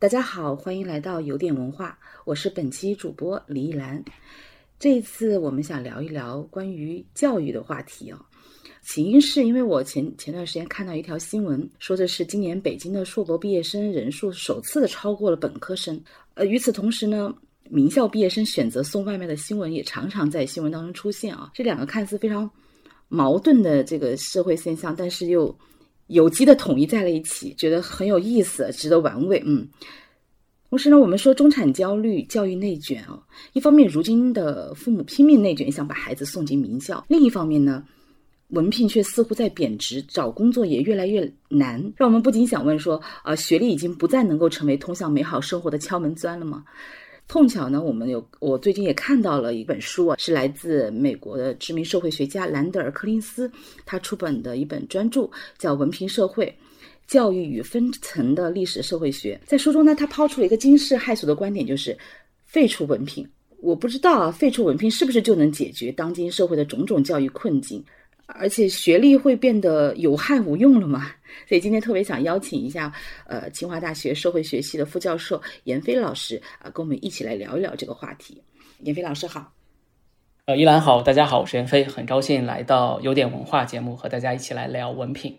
[0.00, 4.00] 大家好，欢迎来到有点文化，我是本期主播李一兰。
[4.78, 8.18] 这一次我们想聊一聊关于教育的话题哦。
[8.80, 16.00] 起因是因为我前前段时间看到一条新闻，说的是今年北京的硕博毕业生人数首次的超过了本科生。
[16.34, 17.34] 呃，与此同时呢，
[17.68, 21.50] 名校毕业生选择送外卖的新闻也常常在新闻当中出现啊。
[21.52, 22.48] 这两个看似非常
[23.08, 25.52] 矛盾的这个社会现象，但是又
[26.08, 29.42] 有机的统一在了一起，觉得很有意思，值得玩味。
[29.46, 29.68] 嗯，
[30.68, 33.22] 同时呢，我们说中产焦虑、教育内卷啊，
[33.52, 37.84] 一方面如今的父母拼命内卷，想把孩子送进名校；另一方面呢，
[38.48, 46.64] 文凭却似乎在贬值，找工作也越来越难，让我们不禁想问说：啊，学历已经不再能够成为通向美好生活的敲门砖了吗？
[47.28, 53.50] 碰巧呢，我们有我最近也看到了一本书啊，是来自美国的知名社会学家兰德尔·柯林斯
[53.84, 56.52] 他出版的一本专著，叫《文凭社会：
[57.06, 59.38] 教育与分层的历史社会学》。
[59.46, 61.96] 在书中呢，他抛出了一个惊世骇俗的观点，就是
[62.46, 63.28] 废除文凭。
[63.60, 67.84] 我不知道啊，废除文凭是不是就能解决当今社会的种种教育困境？
[68.34, 71.10] 而且学历会变得有害无用了嘛？
[71.48, 72.92] 所以今天特别想邀请一下，
[73.26, 78.42] 呃，清华大学社会学系的副教授闫飞老师啊，跟我们一起来聊一聊这个话题。
[78.84, 79.52] 闫飞老师好，
[80.44, 85.36] 呃，依兰好，大家好，我是闫飞，很高兴来到有点文化节目，和大家一起来聊文凭。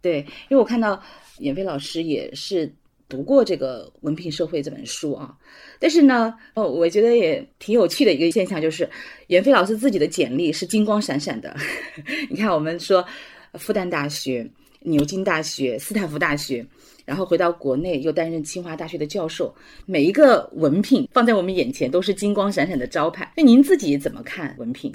[0.00, 1.02] 对，因为我看到
[1.38, 2.74] 闫飞老师也是。
[3.08, 5.32] 读过这个《文凭社会》这本书啊，
[5.78, 8.88] 但是呢，哦，我觉得也挺有趣的一个现象，就是
[9.28, 11.56] 闫飞老师自己的简历是金光闪闪的。
[12.28, 13.06] 你看，我们说
[13.54, 14.48] 复旦大学、
[14.80, 16.66] 牛津大学、斯坦福大学，
[17.04, 19.54] 然后回到国内又担任清华大学的教授，
[19.84, 23.32] 每一个文凭放在我们眼前都是金光闪闪的招牌。
[23.36, 24.92] 那您自己怎么看文凭？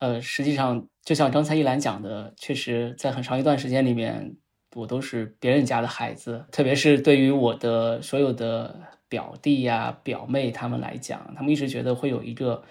[0.00, 4.34] 呃，实际上就像刚才一兰讲的，确实在很长一段时间里面。
[4.74, 8.74] 我都是别人家的孩子，特别是对于我的所有的
[9.08, 12.62] 表弟呀、表妹他们来讲，他们一直觉得会有一个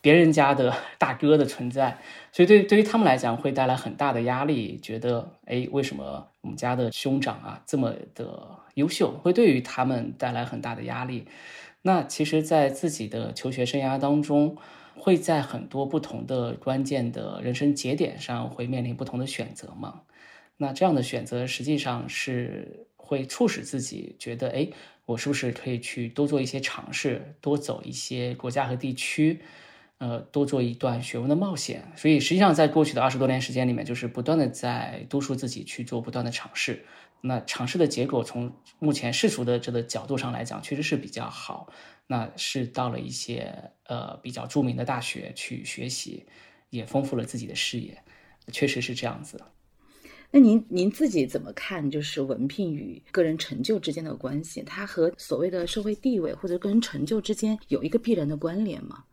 [0.00, 1.98] 别人家的 大哥的存在，
[2.32, 11.26] 所以对对于他们来讲会带来很大的压力，觉得哎，为什么我们家的兄长啊这么的优秀，会对于他们带来很大的压力。
[11.82, 14.56] 那其实，在自己的求学生涯当中，
[14.96, 20.00] 会在很多不同的关键的人生节点上，会面临不同的选择嘛？
[20.56, 24.68] 那这样的选择实际上是会促使自己觉得，哎，
[25.04, 29.40] 我是不是可以去多做一些尝试，多走一些国家和地区，
[29.98, 31.92] 呃，多做一段学问的冒险。
[31.96, 36.84] 所以，实际上在过去的二十多年时间里面，就是不断的在督促自己去做不断的尝试。
[37.20, 41.72] 那尝试的结果，从目前世俗的这个角度上来讲，确实是比较好。
[42.06, 46.26] 那是到了一些呃比较著名的大学去学习，
[46.70, 48.02] 也丰富了自己的视野，
[48.52, 49.40] 确实是这样子。
[50.34, 51.88] 那您您自己怎么看？
[51.88, 59.04] 就是文凭与个人成就之间的关系，它和所谓的社会地位或者个人成就之间有一个必然的关联吗？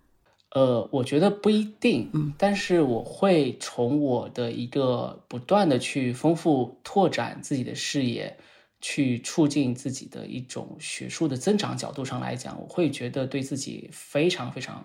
[0.56, 2.10] 呃，我觉得不一定。
[2.14, 8.36] 嗯，但是我会从我的一个不断的去丰富拓展自己的视野，
[8.82, 14.84] 去促进自己的一种学术的增长角度上来讲，我会觉得对自己非常非常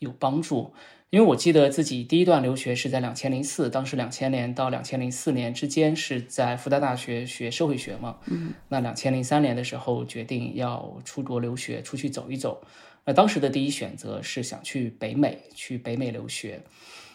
[0.00, 0.72] 有帮助。
[1.10, 8.18] 因为我记得自己第一段留学是在两千零四，当时两千年到两千零四年之间是在复旦大学学社会学嘛。
[8.26, 12.62] 嗯，那两千零三年的时候决定要出国留学，出去走一走。
[13.06, 16.60] 那当时的第一选择是想去北美，去北美留学。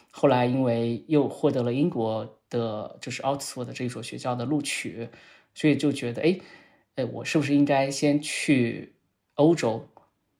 [0.09, 5.07] 后来因为又获得了英国的，就是奥斯福的这一所学校的录取，
[5.53, 6.39] 所以就觉得，哎，
[6.95, 8.95] 哎，我是不是应该先去
[9.35, 9.87] 欧洲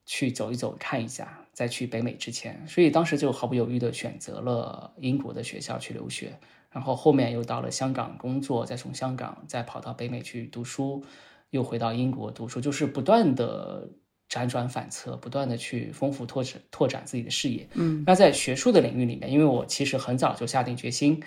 [0.08, 1.43] 去走一走，看一下？
[1.54, 6.34] 在去北美之前，所以当时就毫不犹豫的选择了英国的学校去留学，
[6.72, 11.06] 然后后面又到了香港工作，再从香港再跑到北美去读书，
[11.52, 13.88] 又回到英国读书，就是不断的
[14.28, 17.68] 辗转反侧，不断的去丰富拓展拓展自己的视野。
[17.74, 21.22] 嗯，那在学术的领域里面，因为我其实很早就下定决心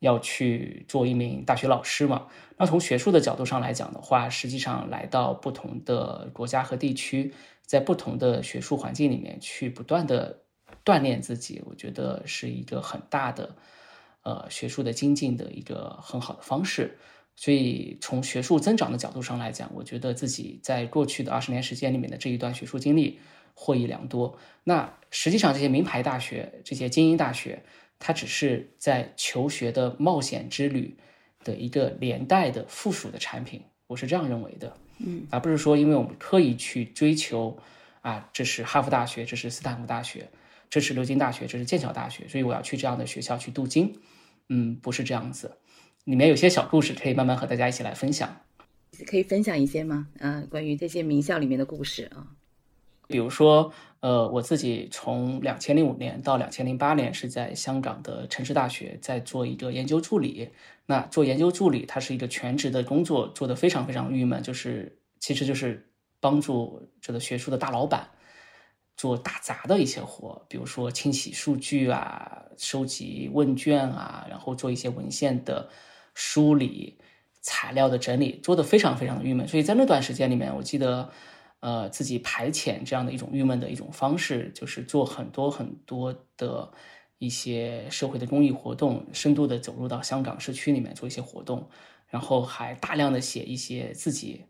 [0.00, 2.26] 要去做一名大学老师嘛，
[2.56, 7.32] 那从学术的角度上来讲的话，实际上来到不同的国家和地区。
[7.68, 10.40] 在不同的学术环境里面去不断的
[10.82, 13.54] 锻炼自己，我觉得是一个很大的，
[14.22, 16.96] 呃，学术的精进的一个很好的方式。
[17.36, 23.20] 所以从学术增长的角度上来讲，我觉得自己在过去的二十年时间里面的这一段学术经历
[23.52, 24.38] 获益良多。
[24.64, 27.62] 那实际上这些名牌大学、这些精英大学，
[27.98, 30.96] 它只是在求学的冒险之旅
[31.44, 34.74] 的一个连带的附属的产品，我是这样认为的。
[34.98, 37.58] 嗯，而不是说，因为我们刻意去追求，
[38.02, 40.28] 啊，这是哈佛大学，这是斯坦福大学，
[40.68, 44.00] 这是牛津大学，这是剑桥大学，所以我要去这样的学校去镀金。
[44.48, 45.58] 嗯，不是这样子，
[46.04, 48.40] 里面有些小故事可以慢慢和大家一起来分享。
[49.06, 50.08] 可以分享一些吗？
[50.18, 52.26] 嗯，关于这些名校里面的故事啊。
[53.08, 60.50] 比如说，呃，我自己从两千零五年到两千零八年是在香港的城市大学在做一个研究助理。
[60.84, 65.90] 那做研究助理，它是一个全职的工作，做的非常非常郁闷，就是其实就是
[66.20, 68.08] 帮助这个学术的大老板
[68.94, 75.70] 做打杂的一些活，比如说清洗数据啊、收集问卷啊，然后做一些文献的
[76.12, 76.98] 梳理、
[77.40, 79.48] 材料的整理，做的非常非常的郁闷。
[79.48, 81.10] 所以在那段时间里面，我记得。
[81.60, 86.72] 呃，自己排遣这样的一种郁闷的一种方式，就是做很多很多的
[87.18, 91.68] 一些社会的公益活动，深度的走入到香港社区里面做一些活动，
[92.08, 94.44] 然后还大量的写一些自己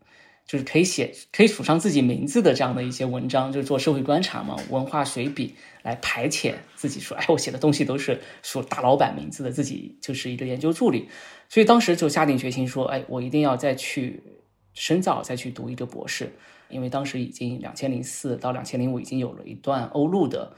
[0.45, 11.09] 就是可以写可以署上自己名字的这样的一些文章，就是做社会观察嘛，文化随笔来排遣自己，说哎，我写的东西都是署大老板名字的，自己就是一个研究助理，
[11.47, 14.21] 所以当时就下定决心说，哎，我一定要再去
[14.75, 16.31] 深造，再去读一个博士。
[16.69, 20.55] 因为当时已经两千零四到两千零五已经有了一段欧陆的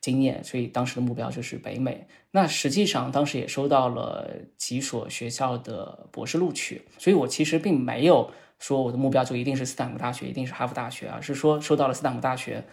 [0.00, 2.06] 经验，所以当时的目标就是北美。
[2.30, 12.64] 那实际上当时也收到了几所学校的博士录取，所以我其实并没有说我的目标就一定是斯坦福大学，一定是哈佛大学，而是说收到了斯坦福大学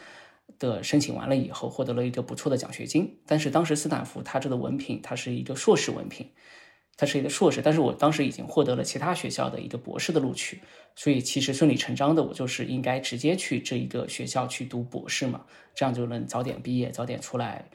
[0.60, 3.20] 的申请完了以后，获得了一个不错的奖学金。
[3.26, 6.30] 但是当时斯坦福它这个文凭它是一个硕士文凭。
[6.98, 10.62] 他是一个硕士，但是我当时已经获得了其他学校的一个博士的录取，
[10.96, 15.42] 所以其实顺理成章的，我就是应该直接去这一个学校去读博士嘛，
[15.74, 17.66] 这样就能早点毕业，早点出来，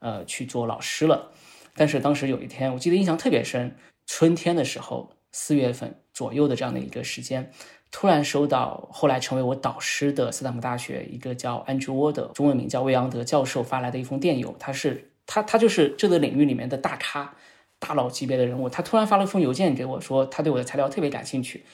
[0.00, 1.32] 呃，去做老师了。
[1.74, 3.74] 但是当时有一天，我记得印象特别深，
[4.06, 7.50] 春天的时候，四月份左右的这样的一个时间，
[7.90, 17.34] 突然收到后来成为我导师的斯坦福大学一个叫安吉沃的中文名叫魏昂德教授发来的一封电邮，他是他他就是这个领域里面的大咖。
[17.78, 21.64] 大佬级别的人物，他突然发了封邮件给我，说他对我的材料特别感兴趣，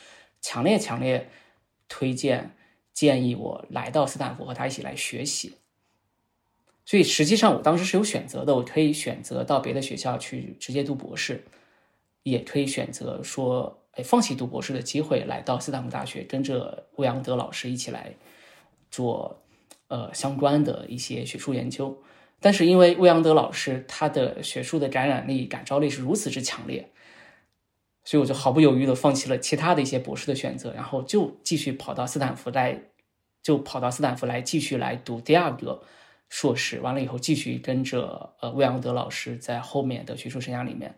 [0.41, 1.31] 强烈强烈
[1.89, 2.57] 推荐
[2.93, 5.55] 建议我来到斯坦福和他一起来学习。
[6.85, 11.45] 所以实际上我当时是有选择的，我可以选择到别的学校去直接读博士，
[12.25, 18.13] 也可以选择说，哎，放弃读博士的机会，来到斯坦福大学跟着欧阳德老师一起来
[18.91, 19.41] 做
[19.87, 21.97] 呃相关的一些学术研究。
[22.43, 26.91] 但是因为魏阳德老师他的学术的感染力、感召力是如此之强烈，
[28.05, 32.79] 所以我就毫不犹豫的放弃了其他的一些博士的选择，然后就继续跑到斯坦福来，
[33.43, 35.83] 就跑到斯坦福来继续来读第二个
[36.29, 36.81] 硕士。
[36.81, 40.97] 完了以后，继续跟着呃魏阳德老师在后面的学术生涯里面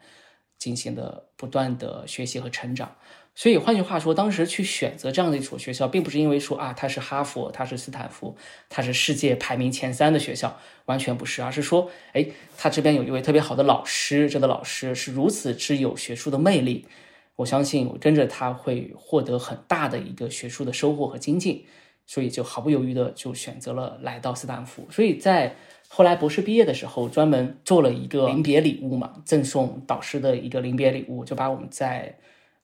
[0.58, 2.96] 进行的不断的学习和成长。
[3.36, 8.36] 所以换句话说，当时去选择这样的一所学校，并不是因为说啊，它是哈佛，它是斯坦福，
[8.68, 12.24] 它是世界排名前三的学校，完全不是，而是说，哎，
[12.56, 16.86] 他这边有一位特别好的老师，这个老师是如此之有学术的魅力，
[17.34, 21.64] 我相信我跟着他会获得很大的一个学术的收获和精进，
[22.06, 24.86] 所以就毫不犹豫的就选择了来到斯坦福。
[24.92, 25.56] 所以在
[25.88, 32.16] 后来博士毕业的时候，专门做了一个临别礼物嘛，赠送导师的一个临别礼物，就把我们在。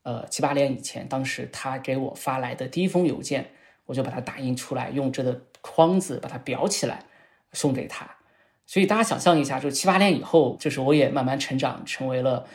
[0.02, 3.50] 呃，七八年以前，当时他给我发来的第一封邮件，
[3.85, 7.05] 我就把它打印出来，用这个框子把它裱起来，
[7.52, 8.08] 送给他。
[8.67, 12.47] 所以大家想象一下，就七八年以后，就是我也慢慢成长，成为了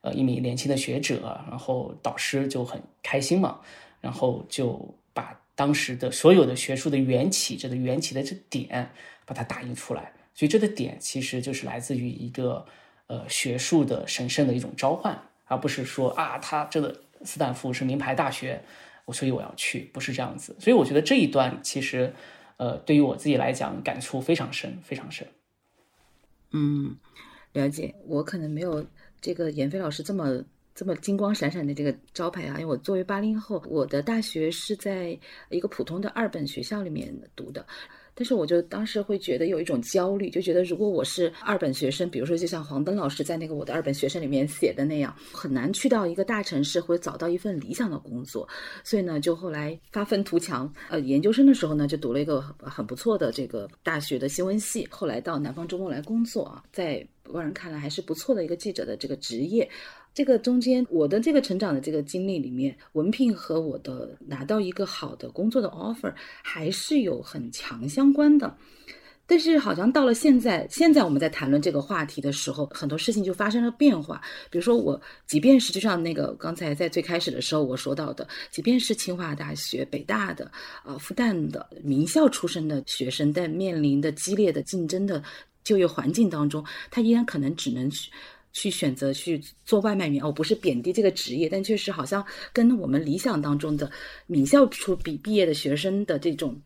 [0.00, 3.60] 呃一名年轻的学者，然后导师就很开心嘛，
[4.00, 8.90] 然后就把当时的所有的学术的缘起，这个缘起的这点，
[9.26, 10.12] 把它打印出来。
[10.32, 12.64] 所以这个点其实就是来自于一个
[13.08, 15.20] 呃学术的神圣的一种召唤。
[15.54, 16.92] 而不是说啊，他这个
[17.22, 18.60] 斯坦福是名牌大学，
[19.04, 20.54] 我所以我要去，不是这样子。
[20.58, 22.12] 所以我觉得这一段其实，
[22.56, 25.26] 呃，对于我自己来讲，感触非常深，非常深。
[26.50, 26.96] 嗯，
[27.52, 27.94] 了解。
[28.06, 28.84] 我可能没有
[29.20, 30.42] 这个闫飞老师这么
[30.74, 35.16] 这么金光闪闪的这个招牌啊，因为我作为八零后，我的大学是在
[35.50, 37.64] 一个普通的二本学校里面读的。
[38.14, 48.48] 但是我就当时会觉得有一种焦虑，就觉得如果我是二本学生，比如说就像黄登老师在那个我的二本学生里面写的那样，很难去到一个大城市或者找到一份理想的工作。
[48.82, 59.68] 所以呢，就后来发愤图强，呃，研究生的时候呢，就读了一个很不错的这个大学的新闻系，后来到南方周末来工作啊，在外人看来还是不错的一个记者的这个职业。
[60.14, 68.56] 这个中间，我的这个成长的这个经历里面，文凭和我的拿到一个好的工作的 offer 还是有很强相关的。
[69.26, 74.20] 但是好像到了现在，现在我们在谈论这个话题的时候，很多事情就发生了变化。
[74.50, 80.44] 比如说，我即便是就像那个刚才在最开始的时候我说到的，即便是清华大学、北大的、
[80.84, 85.22] 啊复旦的名校出身的学生，在面临的激烈的竞争的
[85.64, 87.90] 就业环境当中，他依然可能只能
[88.54, 88.74] 去。
[88.74, 90.24] 选择去做外卖员。
[90.24, 93.88] 我不是贬低这个职业，但确实好像跟我们理想当中的
[94.26, 96.60] 名校出毕毕业的学生的这种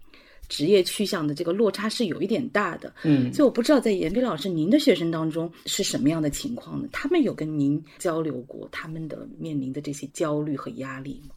[0.49, 2.95] 职业去向的这个落差是有一点大的。
[3.03, 6.89] 嗯，所以我不知道在严斌老师您的学生当中是什么样的情况呢？
[6.91, 11.35] 他们有跟您交流过他们的面临的这些焦虑和压力吗？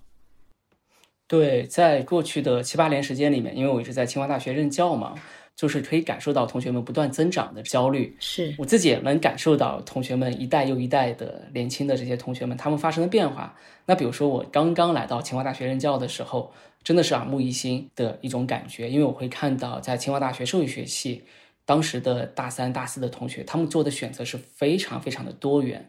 [1.28, 5.16] 对，在过去的七八年时间里面，因为我一直在清华大学任教嘛。
[5.56, 13.56] 就是可以感受到同学们不断增长的焦虑，是我自己也能感受到同学们一代又一代的年轻的这些同学们他们发生的变化。
[13.86, 16.52] 那比如说我刚刚来到清华大学任教的时候，
[16.84, 21.24] 真的是耳目一新的一种感觉，因为我会看到在清华大学社会学系
[21.66, 25.88] 当时的大三、大四的同学，他们做的选择是非常非常的多元。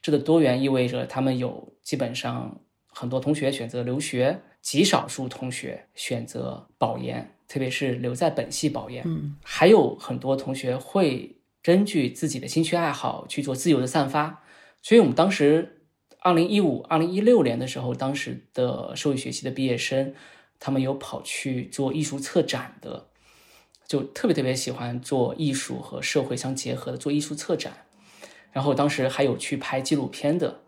[0.00, 7.30] 这个多元意味着他们有基本上很多同学选择留学，极少数同学选择保研。
[7.50, 14.44] 特别是留在本系保研，嗯，还有很多同学会根据自己的兴趣爱好去做自由的散发。
[14.80, 15.82] 所以，我们当时
[16.20, 20.14] 二零一五、二零一六年的时候，当时的社会学系的毕业生，
[20.60, 23.08] 他们有跑去做艺术策展的，
[23.88, 27.72] 就特别特别喜欢做艺术和社会相结合的做艺术策展。
[28.52, 30.60] 然后，当时还有去拍纪录片的，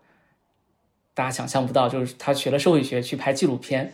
[1.13, 3.93] 大家想象不到，就是他学了社会学去拍纪录片。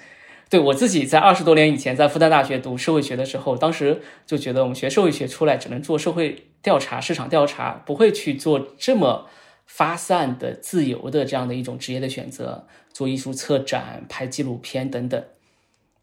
[0.49, 9.27] 对我自己在二十多年以前在复旦大学读社会学的时候，当时就觉得我们学社会学出来只能做社会调查、市场调查，不会去做这么
[9.67, 15.23] 发散的、自由的这样的一种职业的选择，做艺术策展、拍纪录片等等。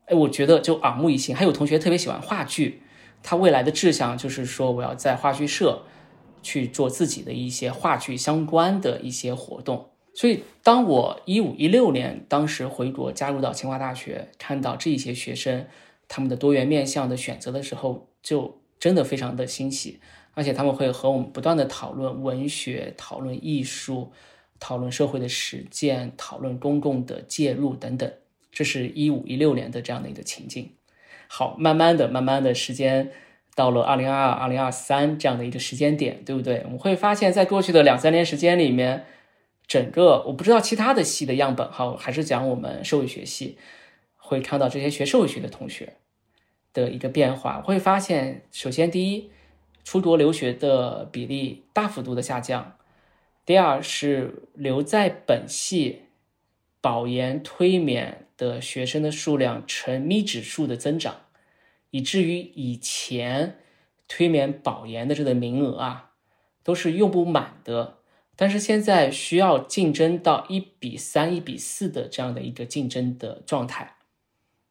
[0.05, 1.35] 哎，我觉得就耳目一新。
[1.35, 2.83] 还有同学特别喜欢话剧，
[3.25, 5.83] 他未来的志向就是说我要在话剧社
[6.41, 9.91] 去做自己的一些话剧相关的一些活动。
[10.19, 15.67] 所以，当我一五一六年当时回国加入到清华大学，看到这些学生
[16.09, 20.01] 他们的多元面向的选择的时候，就真的非常的欣喜。
[20.33, 24.11] 而且他们会和我们不断的讨论文学、讨论艺术、
[24.59, 28.11] 讨论社会的实践、讨论公共的介入等等。
[28.51, 30.71] 这是一五一六年的这样的一个情境。
[31.29, 33.13] 好，慢慢的、慢慢的时间
[33.55, 36.63] 到了二零二二、二零二三这样的一个时间点，对不对？
[36.65, 39.05] 我们会发现，在过去的两三年时间里面。
[39.69, 43.59] 整个我不知道其他的系的样本哈，还是讲我们社会学系
[44.17, 45.97] 会看到这些学社会学的同学
[46.73, 49.31] 的一个变化，会发现，首先第一，
[49.83, 52.77] 出国留学的比例大幅度的下降；
[53.45, 56.03] 第二是留在本系
[56.81, 61.23] 保研推免的学生的数量呈咪指数的增长，
[61.91, 63.59] 以至于以前
[64.07, 66.13] 推免保研的这个名额啊，
[66.63, 67.96] 都是用不满的。
[68.37, 73.97] 但是现在需要竞争到一比三、一比四的这样的一个竞争的状态，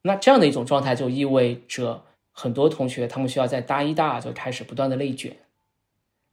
[0.03, 5.35] 那这样的一种状态就意味着很多同学他们需要在大一、大二就开始不断的内卷，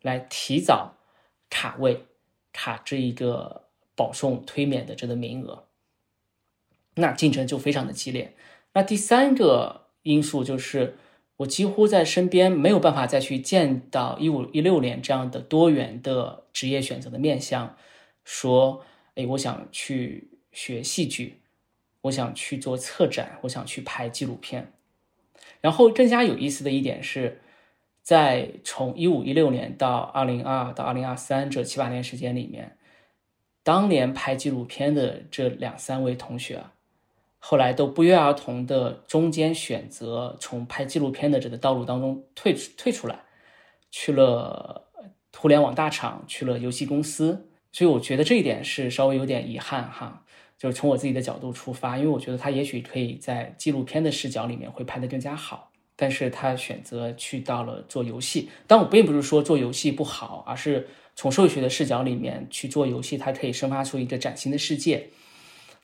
[0.02, 0.94] 来提早
[1.48, 2.04] 卡位、
[2.52, 3.64] 卡这一个
[3.96, 5.64] 保送推免的这个名额，
[6.94, 8.36] 那竞争就非常的激烈。
[8.74, 10.96] 那第三个因素就是。
[11.42, 17.76] 我几乎在身边没有办法再去见到一五一六年这样的多元的职业选择的面向，
[18.24, 18.84] 说，
[19.14, 21.40] 哎，我想去学戏剧，
[22.02, 24.72] 我想去做策展，我想去拍纪录片。
[25.60, 27.40] 然后更加有意思的一点是，
[28.02, 32.76] 在从一五一六年到二零二到二零二三这七八年时间里面，
[33.62, 36.72] 当年拍纪录片的这两三位同学啊。
[37.44, 43.24] 后来都不约而同的中间选择从拍纪录片的这个道路当中退出退出来，
[43.90, 44.88] 去了
[45.36, 47.48] 互联网大厂，去了游戏公司。
[47.72, 50.24] 所以我觉得这一点是稍微有点遗憾哈，
[50.56, 58.50] 就是从我自己的角度出发，因为我觉得他也许可以在纪录片的视角里面会拍得更加好，但是他选择去到了做游戏。
[58.68, 65.08] 但我并不是说做游戏不好，而是从社会学的视角里面去做游戏，它可以生发出一个崭新的世界。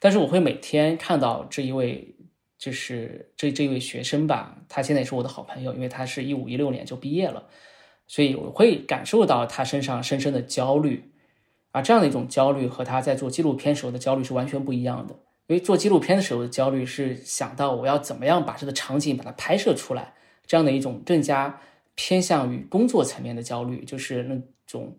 [0.00, 2.14] 但是我会每天看到这一位，
[2.56, 7.48] 就是这这一位学生吧，他现在也是我的好朋友，因为他是一五一六年就毕业了，
[8.06, 11.10] 所以我会感受到他身上深深的焦虑，
[11.72, 15.14] 啊，这样的一种焦虑和他在做纪录片时候的焦虑是完全不一样的。
[15.48, 20.14] 因为做纪录片的时候的焦虑是想到我要怎么样把这个场景把它拍摄出来，
[20.46, 21.60] 这样的一种更加
[21.94, 24.96] 偏向于工作层面的焦虑，就是那种。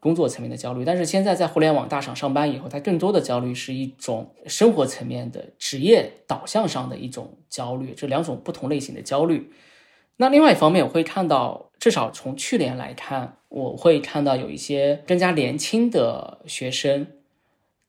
[0.00, 9.52] 工作层面的焦虑，但是现在在互联网大厂上班以后，他更多的焦虑是一种生活层面的职业导向上的一种焦虑，这两种不同类型的焦虑。
[10.16, 17.06] 那另外一方面，我会看到，至少从去年来看，我会看到有一些更加年轻的学生，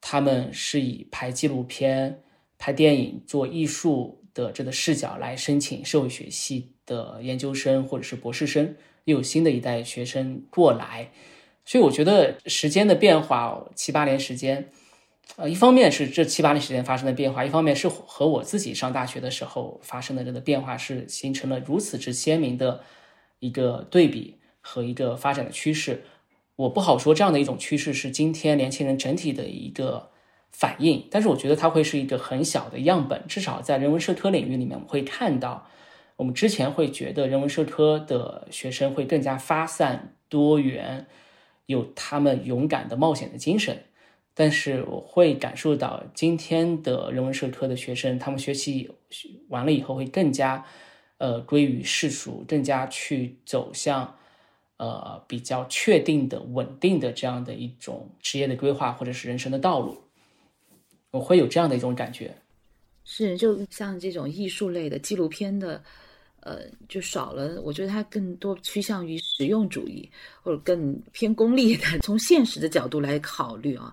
[0.00, 2.22] 他们是以拍纪录片、
[2.58, 11.10] 拍电影、做艺术的这个视角来申请社会学系的研究生或者是博士生，又有新的一代学生过来。
[11.64, 14.70] 所以我觉得时间的变化，七八年时间，
[15.36, 22.82] 呃，一方面是这七八年时间发生的变化，一方面是和我自己上大学的时候发生的这个变化是形成了如此之鲜明的
[23.38, 26.02] 一个对比和一个发展的趋势。
[26.56, 30.10] 我不好说这样的一种趋势是今天年轻人整体的一个
[30.50, 35.66] 反应，但是我觉得它会是一个很小的样本，至少在人文社科领域里面，我们会看到，
[36.16, 41.06] 我们之前会觉得人文社科的学生会更加发散多元。
[41.72, 43.76] 有他们勇敢的冒险的精神，
[44.32, 48.88] 但是我会感受到今天的人文社科的学生，他们学习
[49.48, 50.64] 完了以后会更加，
[51.18, 54.16] 呃，归于世俗，更加去走向，
[54.76, 59.96] 呃，比较确定的、稳定的这样的一种职业的规划或者是人生的道路，
[61.10, 62.34] 我会有这样的一种感觉。
[63.04, 65.82] 是，就像这种艺术类的纪录片的。
[66.42, 67.60] 呃，就少了。
[67.62, 70.08] 我觉得它更多趋向于实用主义，
[70.42, 73.92] 或者更偏功利的， 从现实的角度来考虑啊。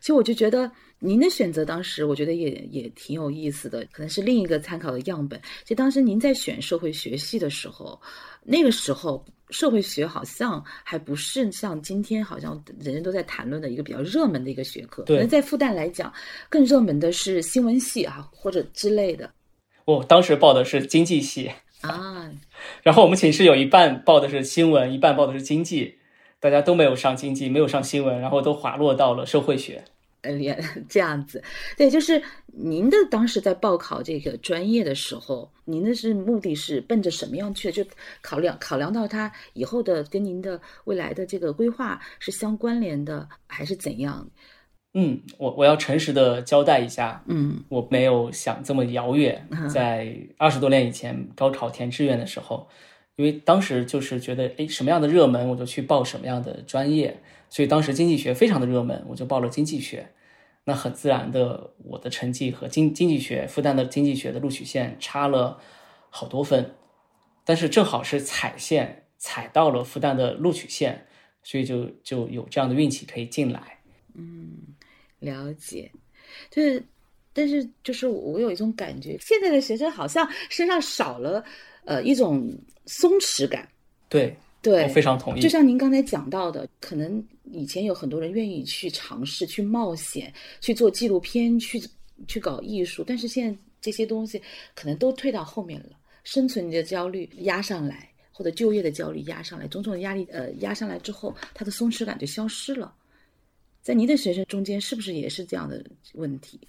[0.00, 5.40] 其实我就觉得您的选择当时，我觉得也也挺有意思的，可能是另一个参考的样本。
[5.64, 8.00] 其实当时您在选社会学系的时候，
[8.44, 15.02] 那个时候社会学好像还不是像今天好像人人都在谈论的一个比较热门的一个学科。
[15.04, 16.12] 可能在复旦来讲，
[16.48, 19.30] 更热门的是新闻系啊，或者之类的。
[19.84, 21.50] 我当时报的是经济系。
[21.82, 22.30] 啊，
[22.82, 25.98] 然后我们寝室有一半报的是新闻，一半报的是经济，
[26.40, 29.84] 大家都没有上经济，没有上新闻，然后都滑落到了社会学。
[30.22, 30.32] 呃，
[30.90, 31.40] 这样子，
[31.76, 37.72] 对，就是您的当时在报考这个专业的时候，您的是目的是奔着什么样去的？
[37.72, 37.88] 就
[38.20, 44.28] 考量考量到他以后的跟您的未来的这个规划是相关联的，还是怎样？
[45.00, 49.46] 嗯，我我要诚实的交代一下，嗯，我没有想这么遥远。
[49.72, 52.66] 在二十多年以前高考填志愿的时候，
[53.14, 60.08] 因为当时就是觉得，哎，什么样的热门我就去报什么样的专业，所以当时经济学非常的热门，我就报了经济学。
[60.64, 65.60] 那很自然的，我的成绩和经经济学复旦的经济学的录取线差了
[66.10, 66.74] 好多分，
[67.44, 71.06] 但是正好是踩线踩到了复旦的录取线，
[71.44, 73.78] 所以就就有这样的运气可以进来，
[74.14, 74.74] 嗯。
[75.20, 75.90] 了解，
[76.50, 76.82] 就是，
[77.32, 81.44] 但是就是我有一种感觉，现在的学生好像身上少了
[81.84, 82.48] 呃一种
[82.86, 83.68] 松弛感。
[84.08, 85.40] 对对，我非常同意。
[85.40, 91.80] 就像您刚才讲到的，可能以前有很多人愿意去尝试、去冒险、去做纪录片、去
[92.26, 94.40] 去搞艺术，但是现在这些东西
[94.74, 95.90] 可能都退到后面了。
[96.24, 102.92] 生存的焦虑压上来，或者就业的焦虑压上来，种种的压力呃压上来之后，他的松弛感就消失了。
[103.88, 106.60] 在您的学生中间，是不是也是这样的问题？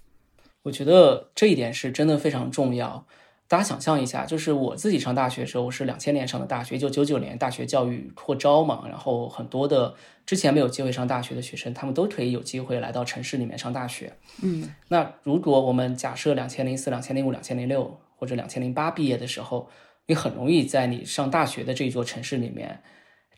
[0.62, 3.06] 我觉得这一点是真的非常重要。
[3.50, 9.94] 大家想象一下，就是我自己上大学的时候，我是两千年上的大学，就九九年大学教育扩招嘛，然后很多的
[10.26, 14.14] 之前没有机会上大学的学生，他们都可以有机会来到城市里面上大学。
[14.42, 19.70] 嗯，那如果我们假设两千零四、两千零五、两千零六或者两千零八毕业的时候，
[20.08, 22.82] 你很容易在你上大学的这座城市里面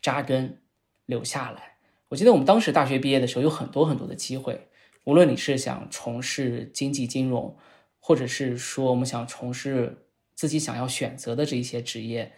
[0.00, 0.60] 扎根
[1.04, 1.71] 留下来。
[2.12, 4.68] 我记得我们当时大学毕业的时候有很多很多的机会，
[5.04, 7.56] 无论你是想从事经济金融，
[8.00, 12.30] 或者是说我们想从事自己想要选择的这一些职业，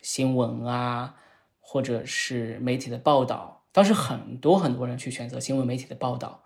[0.00, 1.16] 新闻啊，
[1.58, 6.44] 或者是媒体的报道，当时很多很多人去选择新闻媒体的报道，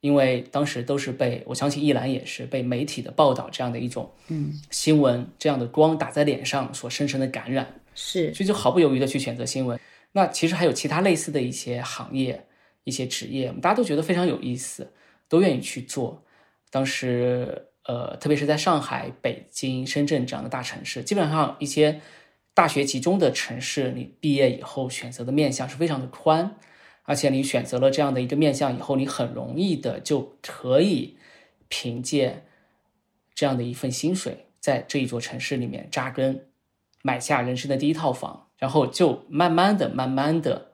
[0.00, 9.78] 因为当时都是被我相信一兰也是被媒体的报道这样的一种嗯新闻这样的光打在脸上所深深的感染，是，所以就毫不犹豫的去选择新闻。
[10.16, 12.46] 那其实还有其他类似的一些行业、
[12.84, 14.92] 一些职业，大家都觉得非常有意思，
[15.28, 16.24] 都愿意去做。
[16.70, 22.00] 当时，呃，特别是在上海、北京、深圳这样的大城市，基本上一些
[22.54, 26.56] 大学集中的城市，你毕业以后选择的面向是非常的宽，
[27.02, 31.18] 而且你选择了这样的一个面向以后，你很容易的就可以
[31.68, 32.44] 凭借
[33.34, 36.46] 这样的一份薪水，在这一座城市里面扎根，
[37.02, 38.43] 买下人生的第一套房。
[38.56, 40.72] 然后就慢慢的、慢慢的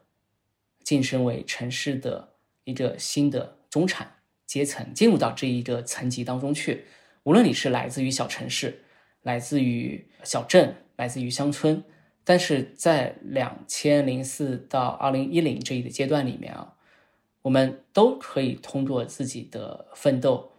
[0.84, 4.16] 晋升为城市的一个新的中产
[4.46, 6.84] 阶层，进入到这一个层级当中去。
[7.24, 8.84] 无论你是来自于小城市、
[9.22, 11.84] 来自于小镇、来自于乡村，
[12.24, 16.74] 但是在两千零四到二零一零这一个阶段里面啊，
[17.42, 20.52] 我们都可以通过自己的奋斗，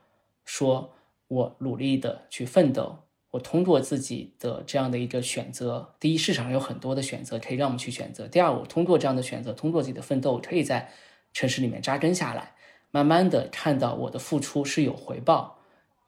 [0.46, 0.94] 说
[1.28, 3.00] 我努力的去奋斗。
[3.32, 10.92] 我通过自己的这样的一个选择，第一，市场上有很多的选择可以让我们去选择；第二，我通过这样的选择，通过自己的奋斗，可以在
[11.34, 12.54] 城市里面扎根下来，
[12.92, 15.60] 慢慢的看到我的付出是有回报，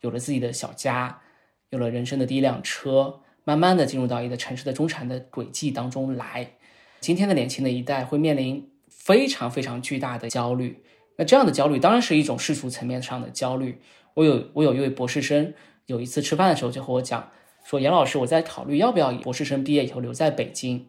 [0.01, 1.21] 有了自己的小家，
[1.69, 6.51] 有了人生的第一辆车，慢慢的进入到一个城市的中产的轨迹当中来。
[6.99, 10.83] 今天的年轻的一代会面临非常非常巨大的焦虑。
[11.15, 13.81] 那这样的焦虑当然是一种世俗层面上的焦虑。
[14.15, 15.53] 我有我有一位博士生，
[15.85, 17.29] 有一次吃饭的时候就和我讲
[17.63, 20.87] 说：“严老师，我在考虑要不要博士生毕业以后留在北京。”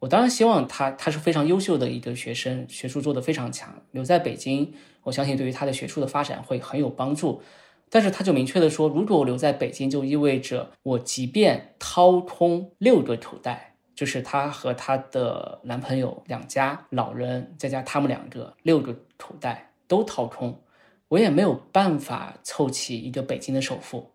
[0.00, 7.40] 我当然希望他，他是非常优秀的一个学生，学术做得非常强，留在北京，我相信对于他的学术的发展会很有帮助。
[7.88, 20.60] 但是他就明确的说，如果我留在北京，就意味着我即便掏空六个口袋，就是他和他的男朋友两家老人，再加他们两个六个口袋都掏空，
[21.08, 24.10] 我也没有办法凑齐一个北京的首付。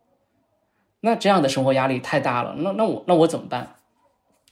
[1.01, 3.75] 那这样的生活压力太大了，那那我那我怎么办？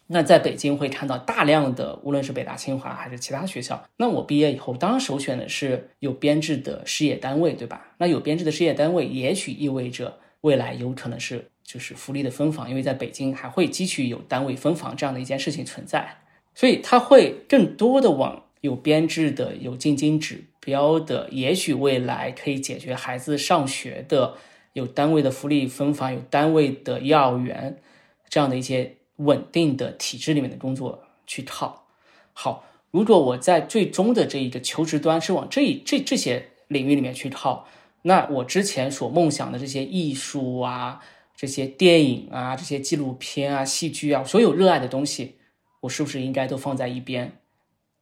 [0.07, 3.87] 那在北京会看到大量的，无论是北大、清华还是其他学校。
[3.97, 7.93] 那我毕业以后，当然首选的是有编制的事业单位，对吧？
[7.99, 16.17] 那有编制的事业单位，也许意味着未来有可能是就是福利的分房，因为在北京还会继续有单位分房这样的一件事情存在，
[16.55, 24.35] 所以他会更多的往有编制的、有进京指标的，也许未来可以解决孩子上学的、
[24.73, 27.81] 有单位的福利分房、有单位的幼儿园
[28.29, 28.95] 这样的一些。
[29.19, 31.87] 稳定的体制里面的工作去套。
[32.31, 37.67] 好，如果我在最终的这一个求职端是往这这这些领域里面去套，
[38.03, 41.01] 那我之前所梦想的这些艺术啊、
[41.35, 45.35] 这些电影啊、这些纪录片啊、戏剧啊，所有热爱的东西，
[45.81, 47.41] 我是不是应该都放在一边，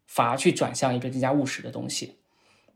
[0.06, 2.17] 反而去转向一个更加务实的东西？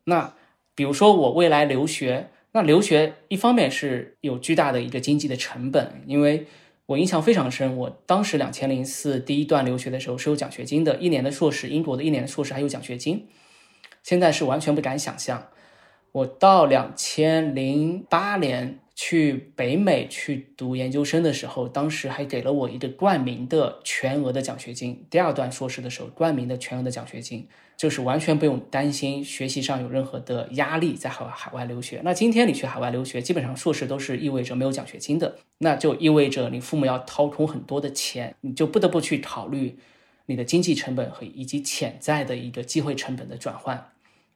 [0.06, 0.34] 那
[0.76, 6.48] 比如说我未来留学，那留学一方面是有巨大的一个经济的成本，因为。
[6.88, 13.30] 我印象非常深，我当时两千零四第一段留学的时候是有奖学金的，一年的硕士，英国的一年的硕士还有奖学金。
[14.04, 15.48] 现在是完全不敢想象。
[16.12, 25.06] 我到两千零八年去北美去读研究生的时候，当时还给了我一个冠名的全额的奖学金。
[25.10, 27.48] 第二段硕士的时候，冠名的全额的奖学金。
[27.78, 32.00] 就是完全不用担心学习上有任何的压力，在海海外留学。
[32.04, 39.80] 那今天你去海外留学，基本上硕士都是意味着没有奖学金的，那就意味着你父母要掏空很多的钱，你就不得不去考虑
[40.28, 43.90] 你的经济成本和以及潜在的一个机会成本的转换，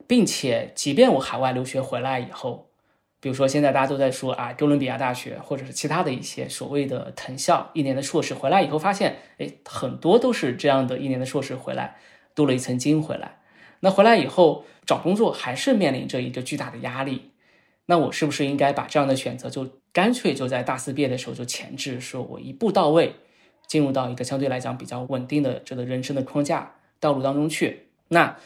[0.07, 2.71] 并且，即便我海外留学回来以后，
[3.25, 11.95] 比如说现在大家都在说啊，哥伦比亚大学或者是其他的一些所谓的藤校一年的硕士回来以后，发现哎，很多都是这样的一年的硕士回来。
[12.35, 13.39] 镀了一层金回来，
[13.79, 17.31] 那回来以后找工作还是面临着一个巨大的压力。
[17.87, 23.15] 那我是不是应该把这样的选择就干脆就在大四毕业的时候就前置，说我一步到位，
[23.65, 27.87] 进入到一个相对来讲比较稳定的这个人生的框架道路当中去？
[28.09, 28.37] 那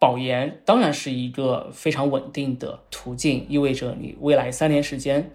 [0.00, 5.30] 保研当然是一个非常稳定的途径，意味着你未来三年时间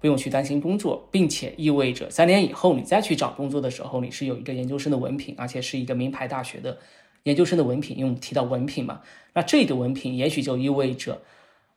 [0.00, 6.78] 不用去担心工作，并且意味着三年以后你再去找工作的时候，你是有一个研究生的文凭，而且是一个名牌大学的。
[7.24, 9.02] 研究生的文凭，因为我们提到文凭嘛，
[9.34, 11.20] 那这个文凭也许就意味着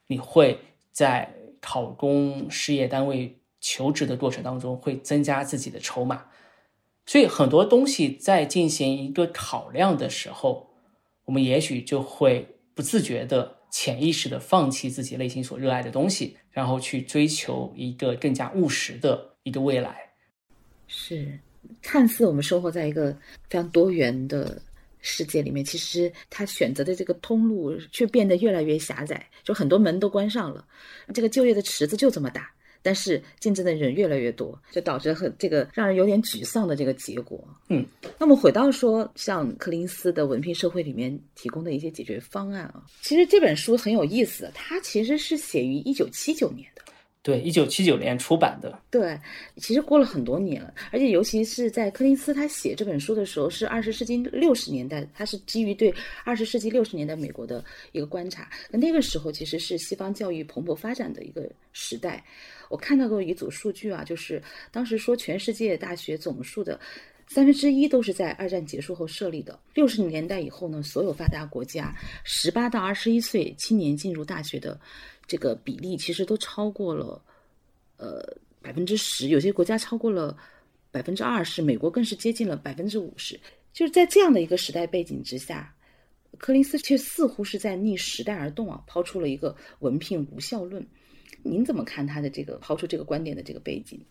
[0.08, 0.60] 你会
[0.92, 6.28] 在考公事业单位求职的过程当中会增加自己的筹码，
[7.06, 10.69] 所以很多东西在进行一个考量的时候，
[11.30, 19.96] 我们也许就会不自觉的、潜意识的放弃自己内心所热爱的东西，然后去追求一个更加务实的一个未来。
[20.88, 21.38] 是，
[21.84, 23.12] 看似我们生活在一个
[23.48, 24.60] 非常多元的。
[25.02, 30.68] 世界里面，其实他选择的这个通路却变得越来越狭窄，就很多门都关上了。
[31.14, 37.44] 这个就业的池子就这么大，但是竞争的人越来越多，就导致很这个让人有点沮丧的这个结果。
[37.68, 37.86] 嗯，
[38.18, 46.82] 那么回到说，像柯林斯的《文凭社会》里面提供的一些解决方案啊，其实这本书很有意思，它其实是写于一九七九年的。
[47.22, 48.82] 对，一九七九年出版的。
[48.90, 49.20] 对，
[49.58, 58.50] 其实过了很多年了，而且尤其是在柯林斯他写这本书的时候，是二十世纪六十年代，他是基于对二十世纪六十年代美国的一个观察。
[58.72, 62.24] 那个时候其实是西方教育蓬勃发展的一个时代。
[62.70, 66.80] 我看到过一组数据啊，就是当时说全世界大学总数的
[67.28, 69.60] 三分之一都是在二战结束后设立的。
[69.74, 74.80] 六十年代以后呢，所有发达国家十八到二十一岁青年进入大学的。
[75.30, 77.22] 这个比例其实都超过了，
[77.98, 78.20] 呃
[78.64, 80.36] 百分之十，有些国家超过了
[80.90, 83.40] 百分之二十，美国更是接近了百分之五十。
[83.72, 85.72] 就是在这样的一个时代背景之下，
[86.40, 90.84] 柯林斯却似乎是在逆时代而动啊，抛出了一个文凭无效论。
[91.44, 94.04] 您怎么看他的这个抛出这个观点的这个背景？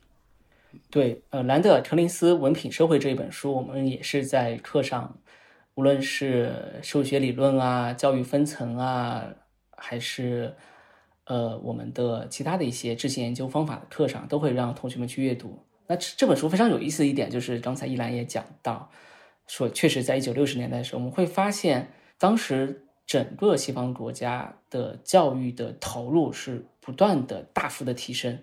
[0.88, 5.18] 对，呃，兰德尔·柯林斯《文凭社会》这一本书，我们也是在课上，
[5.74, 9.34] 无论是数学理论啊、教育分层啊，
[9.76, 10.54] 还是
[11.28, 15.58] 呃，我们的其他的一些知识研究方法的课上，都会让同学们去阅读。
[15.86, 18.90] 那这本书非常有意思的一点，就是刚才依兰也讲到，
[19.46, 28.38] 说确实在一九六十年代的时候，我们会发现当时整个西方国家的教育的投入是不断的大幅的提升。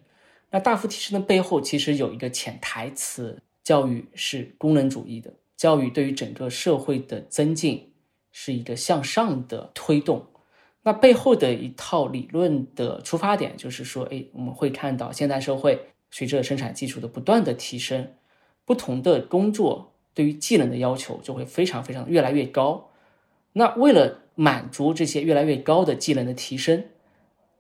[0.52, 7.92] 那大幅提升的背后，其实有一个潜台词：教育是功能主义的，教育对于整个社会的增进
[8.32, 10.28] 是一个向上的推动。
[10.86, 18.14] 那背后的一套理论的出发点就是说，哎，我们会看到现代社会随着生产技术的不断的提升，
[18.66, 22.92] 不同的工作对于技能的要求就会非常非常越来越高。
[23.54, 26.84] 那为了满足这些越来越高的技能的提升，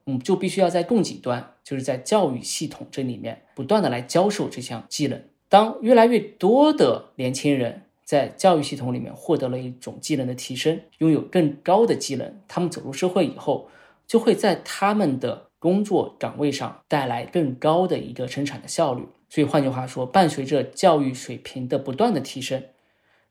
[0.05, 5.19] 嗯，就必须要在供给端，就是在教育系统这里面不断的来教授这项技能。
[5.49, 13.68] 当越来越多的年轻人在教育系统里面获得了一种技能的提升，拥有更高的技能，他们走入社会以后，
[14.08, 19.04] 就会在他们的工作岗位上带来更高的一个生产的效率。
[19.28, 22.63] 所以换句话说，伴随着教育水平的不断的提升，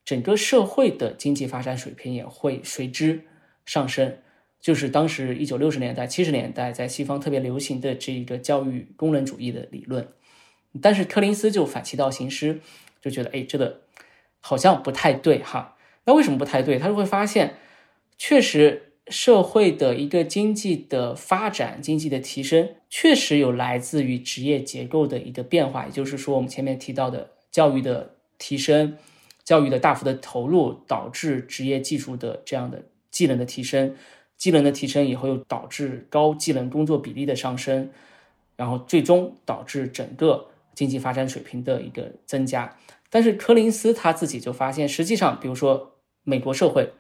[0.05, 3.23] 整个社会的经济发展水平也会随之
[3.65, 4.19] 上升。
[4.61, 10.09] 就是当时一九六十年代、七十年代在西方特别流行的这一个教育功能主义的理论，
[10.81, 12.61] 但是柯林斯就反其道行之，
[13.01, 13.83] 就觉得哎，这个
[14.47, 15.75] 好像不太对哈。
[16.05, 16.79] 那为什么不太对？
[16.79, 17.55] 他就会发现，
[18.19, 25.87] 确实社会的一个经济的发展、经济的提升，确实有来自于职业结构的一个变化。
[25.87, 28.99] 也就是说，我们前面提到的教育的提升、
[29.43, 33.97] 教育的大幅的投入，导致职业技术的这样的技能的提升。
[34.37, 37.89] 技能的提升以后，又导致高技能工作比例的上升，
[38.57, 42.77] 然后最终导致整个经济发展水平的一个增加。
[43.15, 45.93] 但是柯林斯他自己就发现，实际上，比如说
[46.25, 46.91] 美国社会，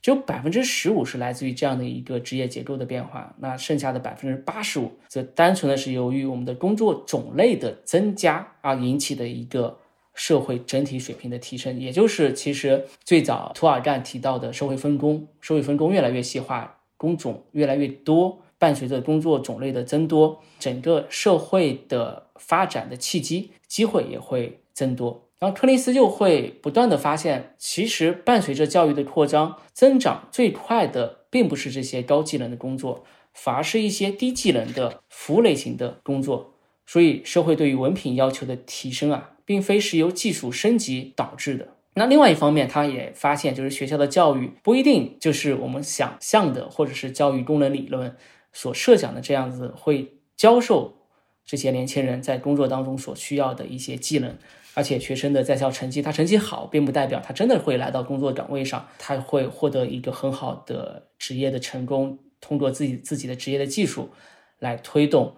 [0.00, 9.78] 只有百分之十五是来自于这样的一个职业结构的变化，那剩下的百分之八十五，则单纯的是由于我们的工作种类的增加而引起的一个。
[10.14, 25.21] 社会整体水平的提升，也就是其实最早图尔干提到的社会分工，社会分工越来越细化，工种越来越多，伴随着工作种类的增多，整个社会的发展的契机机会也会增多。
[25.42, 36.54] 然后柯林斯就会不断的发现，其实伴随着教育的扩张，增长最快的并不是这些高技能的工作，反而是一些低技能的服务类型的工作。
[36.86, 39.30] 所以社会对于文凭要求的提升啊。
[39.44, 41.66] 并非是由技术升级导致的。
[41.94, 48.16] 那另外一方面，他也发现，就是学校的教育不一定就是我们想象的，或者是教育功能理论
[48.52, 50.96] 所设想的这样子，会教授
[51.44, 54.38] 这些年轻人在工作当中所需要的一些技能。
[54.74, 64.10] 而且学生的在校成绩，他成绩好，并不代表他真的会来到工作岗位上，他会获得一个很好的职业的成功，通过自己自己的职业的技术
[64.58, 65.36] 来推动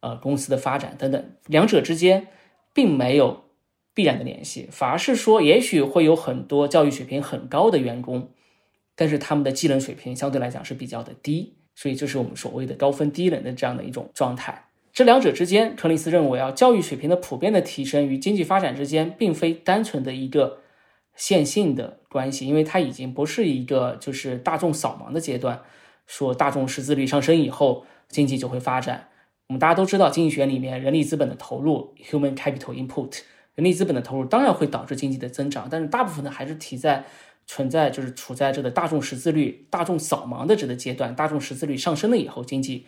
[0.00, 1.36] 呃公司的发展等等。
[1.46, 2.28] 两者之间
[2.72, 3.44] 并没有。
[3.96, 8.28] 必然的联系，反而是说，也许会有很多教育水平很高的员工，
[8.94, 14.66] 但是他们的技能水平相对来讲是比较的低，所以这是我们所谓的高分低能的这样的一种状态。
[14.96, 20.60] 这两者之间，柯林斯认为啊，教育水平的普遍的提升与经济发展之间，并非单纯的一个
[21.14, 25.60] 线性的关系，因为它已经不是一个就是大众扫盲的阶段，
[26.06, 29.08] 说大众识字率上升以后，经济就会发展。
[29.48, 33.20] 我们大家都知道，经济学里面人力资本的投入 （human capital input）。
[33.54, 37.04] 人力资本的投入当然会导致经济的增长，但是大部分呢还是提在
[37.46, 42.86] 存在就是处在这个大众识字率、大众扫盲的这个阶段，大众识字率上升了以后，经济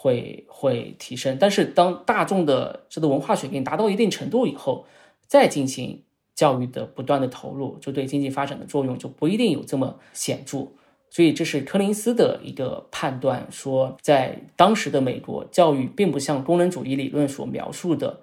[0.00, 1.36] 会会提升。
[1.38, 4.86] 但是当大众的这个文化水平达到一定程度以后，
[5.26, 6.02] 再进行
[6.34, 10.68] 教育的不断的投入，就对经济发展的作用就不一定有这么显著。
[11.10, 18.20] 所以这是柯林斯的一个判断，说在当时的美国，教育并不像功能主义理论所描述的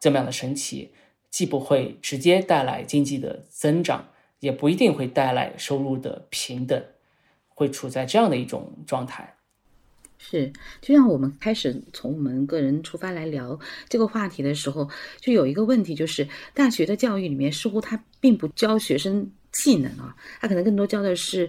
[0.00, 0.92] 这么样的神奇。
[1.30, 4.08] 既不会直接带来经济的增长，
[4.40, 6.82] 也不一定会带来收入的平等，
[7.48, 9.34] 会处在这样的一种状态。
[10.18, 21.48] 是，就像我们开始从我们个人出发来聊这个话题的时候，就有一个问题，就是大学的教育里面似乎它并不教学生技能啊，他可能更多教的是，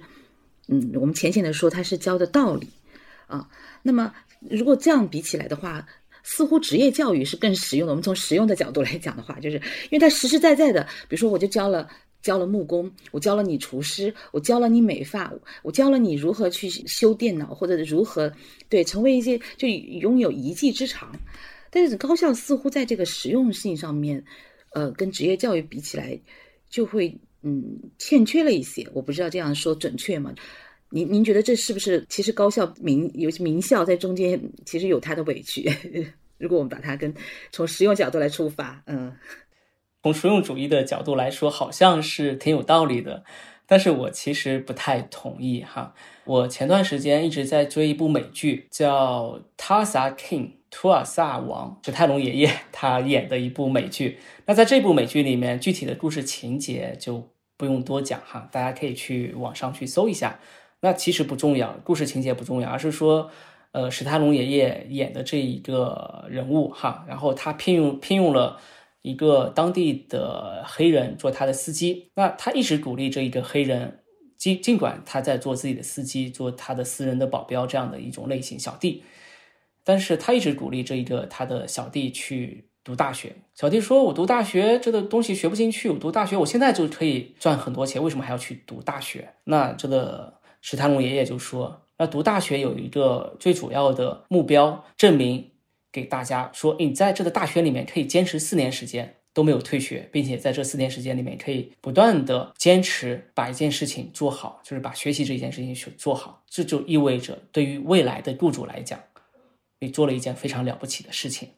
[0.68, 2.70] 嗯，我们浅显的说，它是教的道理
[3.28, 3.50] 啊。
[3.82, 5.86] 那么如果这样比起来的话，
[6.22, 7.92] 似乎职业教育是更实用的。
[7.94, 9.58] 我们从实用的角度来讲的话，就是
[9.90, 11.90] 因为它实实在在的，比如说，我就教了
[12.22, 18.32] 教了木工，我教了你厨师，我教了你美发，我教了你如何去修电脑，或者如何
[18.68, 21.12] 对成为一些就拥有一技之长。
[21.70, 24.24] 但是高校似乎在这个实用性上面，
[24.72, 26.20] 呃，跟职业教育比起来，
[26.70, 28.88] 就会嗯欠缺了一些。
[28.94, 30.34] 我不知道这样说准确吗？
[30.90, 35.72] 您您觉得这是不是其实高校名有些名校在中间其实有它的委屈？
[36.40, 37.14] 如果我们把它跟
[37.52, 39.16] 从实用角度来出发，嗯，
[40.02, 43.24] 从实用主义的角度来说，好像是挺有道理的。
[43.72, 45.94] 但是我其实不太同意哈。
[46.26, 54.18] 我前段时间一直在追一部美剧，叫《塔萨 King》图尔萨王史泰龙爷爷 他演的一部美剧。
[54.48, 60.40] 那在这部美剧里面，具体的故事情节就不用多讲哈，大家可以去网上去搜一下。
[60.82, 63.30] 那其实不重要，故事情节不重要，而是说，
[63.74, 68.60] 呃，史泰龙爷爷演的这一个人物哈，然后他聘用聘用了。
[69.02, 74.04] 一个当地的黑人做他的司机，那他一直鼓励这一个黑人，
[74.38, 79.04] 尽尽管他在做自己的司机，做他的私人的保镖这样的一种类型小弟，
[79.86, 83.36] 但是他一直鼓励这一个他的小弟去读大学。
[83.56, 95.52] 小弟说：“我读大学这个东西学不进去，我读大学我现在就可以赚很多钱，为什么还要去读大学？”那这个史泰龙爷爷就说：“那读大学有一个最主要的目标，证明。”
[95.92, 106.44] 给大家说，你在这个大学里面可以坚持四年时间都没有退学，并且在这四年时间里面可以不断的坚持把一件事情做好，就是把学习这件事情去做好。
[106.50, 109.00] 这就意味着对于未来的雇主来讲，
[109.80, 111.50] 你做了一件非常了不起的事情。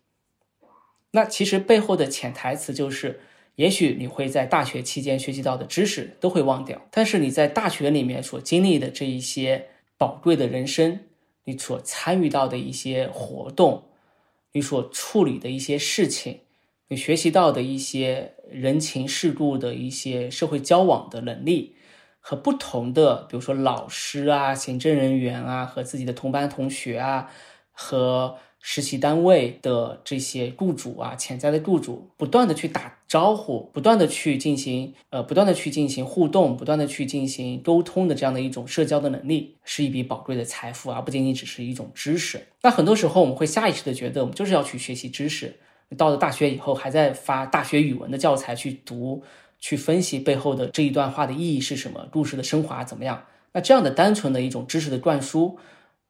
[1.12, 3.20] 那其实背后的潜台词就是，
[3.56, 9.68] 也许你会在大学期间学习到的知识都会忘掉，但是你在大学里面所经历的这一些
[9.98, 11.02] 宝贵的人生，
[11.44, 13.84] 你所参与到的一些活动。
[14.54, 16.42] 你所处理的一些事情，
[16.88, 21.76] 你学习到的一些人情世故的一些社会交往的能力，
[22.20, 27.32] 和不同的，比如说老师啊、行政人员啊，和自己的同班同学啊，
[27.72, 28.38] 和。
[28.64, 42.48] 实习单位的这些雇主啊，潜在的雇主，不断的去打招呼，不断的去进行，呃，不断的去进行互动，不断的去进行沟通的这样的一种社交的能力，是一笔宝贵的财富，而不仅仅只是一种知识。
[42.62, 45.56] 那很多时候我们会下意识的觉得，我们就是要去学习知识。
[45.98, 49.24] 到了大学以后，还在发大学语文的教材去读，
[49.60, 53.26] 去分析背后的这一段话的意义是什么，故事的升华怎么样？
[53.54, 55.58] 那这样的单纯的一种知识的灌输。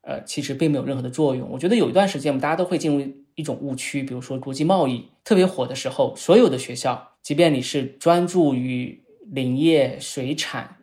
[0.01, 1.47] 呃，其实并没有任何的作用。
[1.51, 10.77] 我觉得有一段时间，我们大家都会进入一种误区，比如说国际贸易特别火的时候，所有的学校，即便你是专注于林业、水产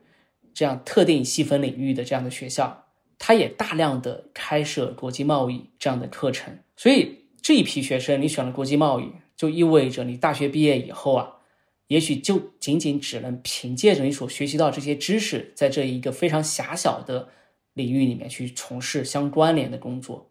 [0.55, 2.87] 这样特定细分领域的这样的学校，
[3.19, 6.57] 它也大量的开设国际贸易这样的课程。
[6.77, 11.33] 所以这一批学生，你选了国际贸易，就意味着你大学毕业以后啊，
[11.89, 17.31] 也许就仅仅只能凭借着你所学习到这些知识，在这一个非常狭小的。
[17.79, 20.29] 领域里面去从事相关联的工作，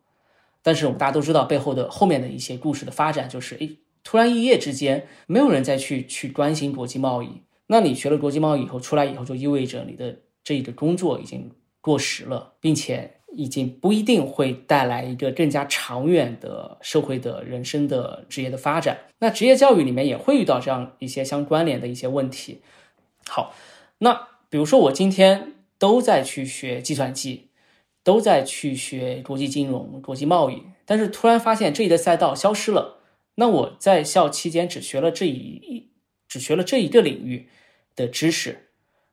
[0.62, 7.42] 但是我们大家都知道背后的后面的一些故事的发展，就是诶，突然一夜之间没有人再去去关心国际贸易。
[7.68, 11.50] 那你学了国际贸易以后出来以后，就意味着你的这一个工作已经
[11.82, 18.98] 过时了，并且已经不一定会带来一个更加长远的社会的人生的职业的发展。
[19.20, 22.62] 那职业教育里面也会遇到这样一些相关联的一些问题。
[23.26, 23.54] 好，
[24.00, 25.54] 那比如说我今天。
[25.80, 27.50] 都在去学计算机，
[28.04, 33.00] 都在去学国际金融、国际贸易，但是突然发现这一个赛道消失了。
[33.36, 35.92] 那我在校期间只学了这一，
[36.28, 37.50] 只学了这一个领域
[37.96, 38.70] 的知识，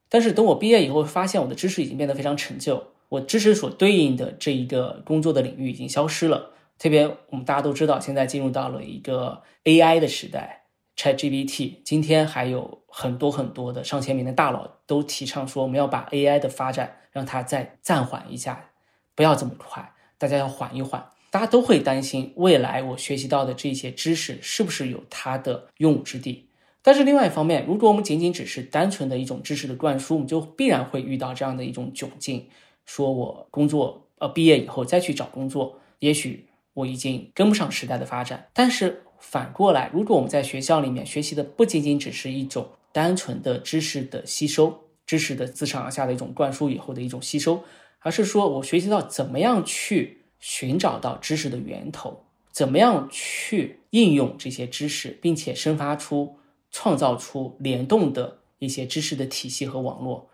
[0.08, 6.52] 但是等我毕业以后，发现我的知识已经变得非常陈旧，我知识所对应的这一个工作的领域已经消失了。
[6.78, 10.63] 特别我们大家都知道，现在进入到了一个 AI 的时代。
[10.96, 18.70] ChatGPT 今天还有很多很多的上千名的大佬都提倡说，我们要把 AI 的发展让它再暂缓一下，
[19.16, 21.10] 不要这么快，大家要缓一缓。
[21.30, 26.48] 大家都会担心未来我学习到的这些知识是不是有它的用武之地。
[26.80, 32.48] 但是另外一方面，如果我们仅仅只是单纯的一种知识的灌输，我们就必然会遇到这样的一种窘境：
[32.86, 39.00] 说我工作呃毕业以后再去找工作，也许我已经跟不上时代的发展，但是。
[39.26, 47.64] 反过来，如果我们在学校里面学习的不仅仅只是一种单纯的知识的吸收，知识的自上而下的一种灌输以后的一种吸收，
[47.98, 56.36] 而是说我学习到怎么样去寻找到知识的源头，怎么样去应用这些知识，并且生发出、
[56.70, 60.28] 创造出联动的一些知识的体系和网络，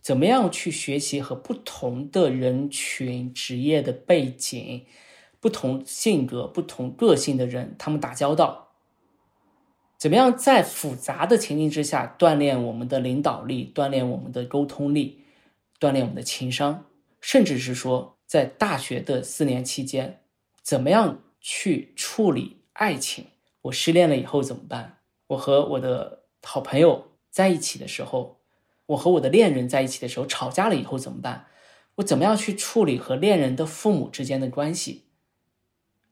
[0.00, 4.86] 怎么样去学习和不同的人群、职业的背景。
[5.46, 8.70] 不同性格、不同个性的人，他们打交道，
[9.96, 15.22] 怎么样在复杂的情境之下锻炼我们的领导力、锻炼我们的沟通力、
[15.78, 16.86] 锻炼我们的情商，
[17.20, 20.18] 甚至是说，在大学的四年期间，
[20.64, 23.26] 怎么样去处理爱情？
[23.62, 24.98] 我失恋了以后怎么办？
[25.28, 28.40] 我和我的好朋友在一起的时候，
[28.86, 31.46] 我和我的恋人在一起的时候吵架了以后怎么办？
[31.98, 35.04] 我怎么样去处理和恋人的父母之间的关系？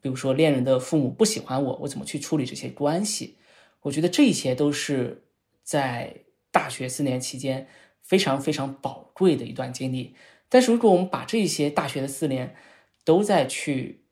[0.05, 3.39] 比如说，恋人的父母不喜欢我，我怎么去处理这些关系？
[3.81, 5.25] 我觉得这些都是
[5.63, 7.67] 在大学四年期间
[8.03, 10.15] 非常非常宝贵的一段经历。
[10.51, 12.55] 但是如果我们把这些大学的四年
[13.03, 14.05] 都在去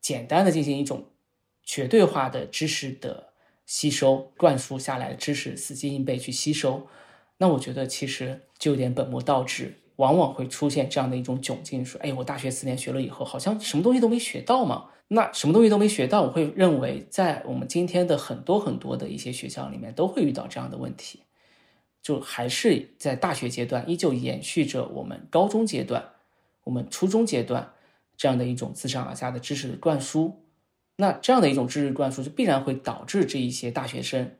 [0.00, 1.12] 简单的进行一种
[1.62, 3.28] 绝对化的知识的
[3.64, 6.88] 吸收、灌输下来的知识死记硬背去吸收，
[7.38, 14.90] 那我觉得其实就有点本末倒置，往往会出现这样的一种窘境：说，哎，我大学四年学了以后，好像什么东西都没学到嘛。
[15.08, 21.22] 那什么东西都没学到，我会认为在我们今天的很多很多的一些学校里面都会遇到这样的问题，
[22.02, 26.10] 就还是在大学阶段依旧延续着我们高中阶段、
[26.64, 27.72] 我们初中阶段
[28.16, 30.42] 这样的一种自上而下的知识的灌输。
[30.96, 34.32] 那这样的一种知识灌输，就必然会导致这一些大学生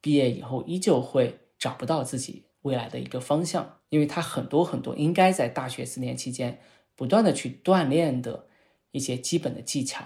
[0.00, 6.58] 毕业以后依旧会找不到自己未来的一个方向，因为他很多很多应该在大学四年期间
[6.96, 8.46] 不断的去锻炼的。
[8.92, 10.04] 一些基本的技巧，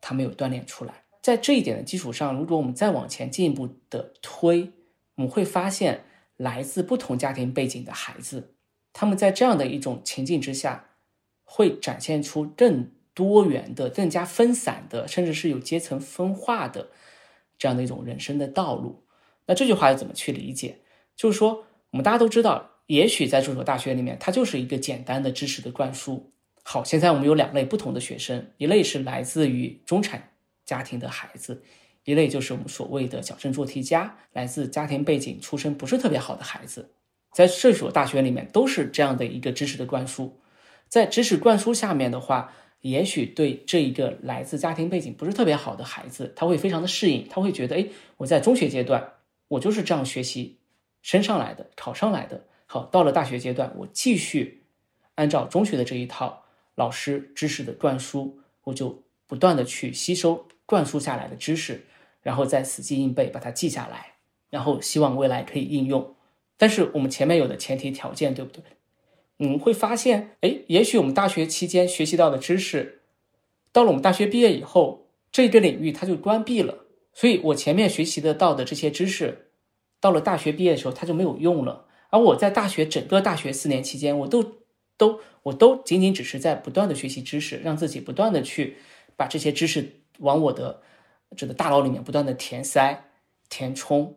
[0.00, 1.04] 他没有锻炼出来。
[1.22, 4.72] 在这一点的基础上，如果我们再往前进一步的推，
[5.16, 6.04] 我们会发现，
[6.36, 8.54] 来自不同家庭背景的孩子，
[8.92, 10.90] 他们在这样的一种情境之下，
[11.44, 16.90] 会展现出更多元的、更加分散的，甚至是有阶层分化的
[17.58, 19.04] 这样的一种人生的道路。
[19.46, 20.80] 那这句话要怎么去理解？
[21.16, 26.30] 就是说，我们大家都知道，也许在这所大学里面，它就是一个简单的知识的灌输。
[26.68, 30.32] 好，现在我们有两类不同的学生，一类是来自于中产
[30.64, 31.62] 家庭的孩子，
[32.02, 36.90] 一类就是我们所谓的矫正做题家，来自家庭背景出身不是特别好的孩子，
[37.30, 40.40] 在这所大学里面都是这样的一个知识的灌输，
[40.88, 47.86] 在知识灌输下面的话，也许对这一个来自家庭背景不是特别好的孩子，他会非常的适应，他会觉得，哎，
[48.16, 49.12] 我在中学阶段
[49.46, 50.58] 我就是这样学习
[51.00, 54.64] 升上来的，考上来的，好，到了大学阶段，我继续
[55.14, 56.42] 按照中学的这一套。
[56.76, 61.84] 老师知识的灌输，我就不断的去吸收灌输下来的知识，
[62.22, 64.14] 然后再死记硬背，把它记下来，
[64.50, 66.14] 然后希望未来可以应用。
[66.56, 68.62] 但是我们前面有的前提条件，对不对？
[69.38, 73.02] 我们会发现，哎，也许我们大学期间学习到的知识，
[73.72, 76.84] 到了我们大学毕业以后，这个领域它就关闭了。
[77.12, 79.50] 所以我前面学习得到的这些知识，
[79.98, 81.86] 到了大学毕业的时候，它就没有用了。
[82.10, 84.65] 而我在大学整个大学四年期间，我都。
[84.96, 88.76] 都，我都仅仅只是在不断的学习知识，让自己不断的去
[89.16, 90.82] 把这些知识往我的
[91.36, 93.10] 这个大脑里面不断的填塞、
[93.48, 94.16] 填充，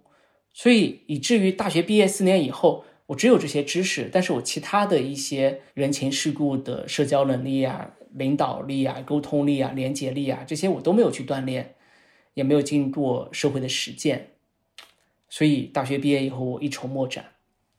[0.54, 11.76] 所以以至于大学毕业四年以后，我只有这些知识，但是我其他的一些人情世故的社交能力啊、领导力啊、沟通力啊、连接力啊，这些我都没有去锻炼，
[12.36, 14.32] 也没有经过社会的实践，
[15.28, 17.26] 所以大学毕业以后我一筹莫展。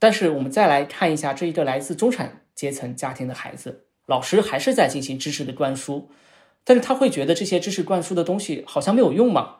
[0.00, 2.38] 但是我们再来看一下这一个来自中产。
[2.52, 6.10] 阶层家庭的孩子，老师还是在进行知识的灌输，
[6.62, 9.56] 但是他会觉得这些知识灌输的东西好像没有用嘛？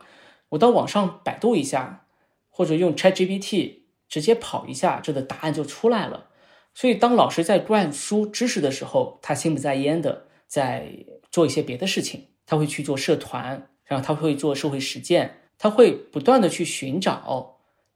[0.50, 2.04] 我到网上百度一下，
[2.50, 6.26] 或者用 ChatGPT 直接跑一下，这个答案就出来了。
[6.74, 10.92] 所以当老师在灌输知识的时候，他心不在焉的在
[11.32, 17.14] 做一些别的事情，他会去做社团，然后他会做社会实践，他会不断的去寻找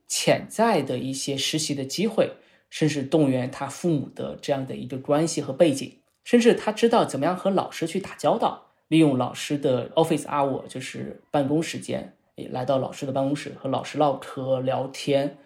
[0.07, 2.33] 潜在的一些实习的机会。
[2.71, 12.17] 甚至动员他父母的这样的一个关系和背景，甚至他知道怎么样和老师去打交道，利用老师的 office hour，就是办公时间，
[12.51, 15.39] 来到老师的办公室和老师唠嗑聊天，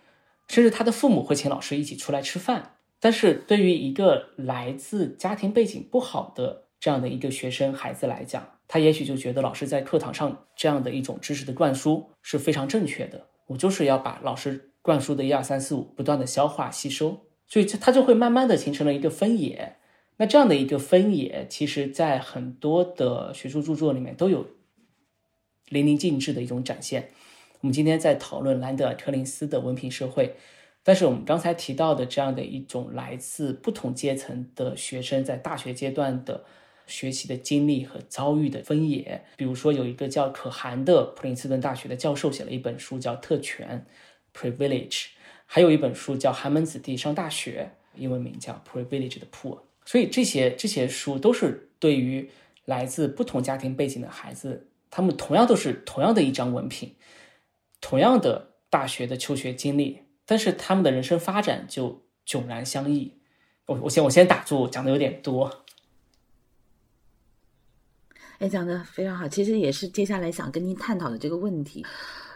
[0.49, 2.77] 甚至他的父母会请老师一起出来吃饭。
[2.99, 14.67] 但是对于一个来自家庭背景不好的这样的一个学生孩子来讲，他也许就觉得老师在课堂上这样的一种知识的灌输是非常正确的，我就是要把老师。
[14.81, 19.77] 灌输的一二三四五，不断的消化吸收，所以它就会慢慢的形成了一个分野。
[20.17, 24.47] 那这样的一个分野，其实在很多的学术著作里面都有
[25.69, 27.11] 淋漓尽致的一种展现。
[27.61, 30.37] 我们今天在讨论兰德尔特林斯的文凭社会，
[30.83, 36.45] 但是我们刚才提到的这样的一种来自不同阶层的学生在大学阶段的
[36.89, 43.87] 学习的经历和遭遇的分野，比如说有一个叫可汗的普林斯顿大学的教授写了一本书叫《特权》。
[44.39, 45.07] Privilege，
[45.47, 47.71] 还有一本书叫《寒门子弟上大学》，
[48.01, 49.57] 英文名叫《Privilege》的 Poor》。
[49.85, 52.31] 所以这些这些书都是对于
[52.65, 56.95] 来自不同家庭背景的孩子，他们同样都是同样的一张文凭，
[57.81, 63.15] 同样的大学的求学经历，但是他们的人生发展就迥然相异。
[63.67, 65.65] 我我先我先打住，讲的有点多。
[68.39, 71.85] 哎，讲的非常好，其实也是接下来想跟您探讨的这个问题。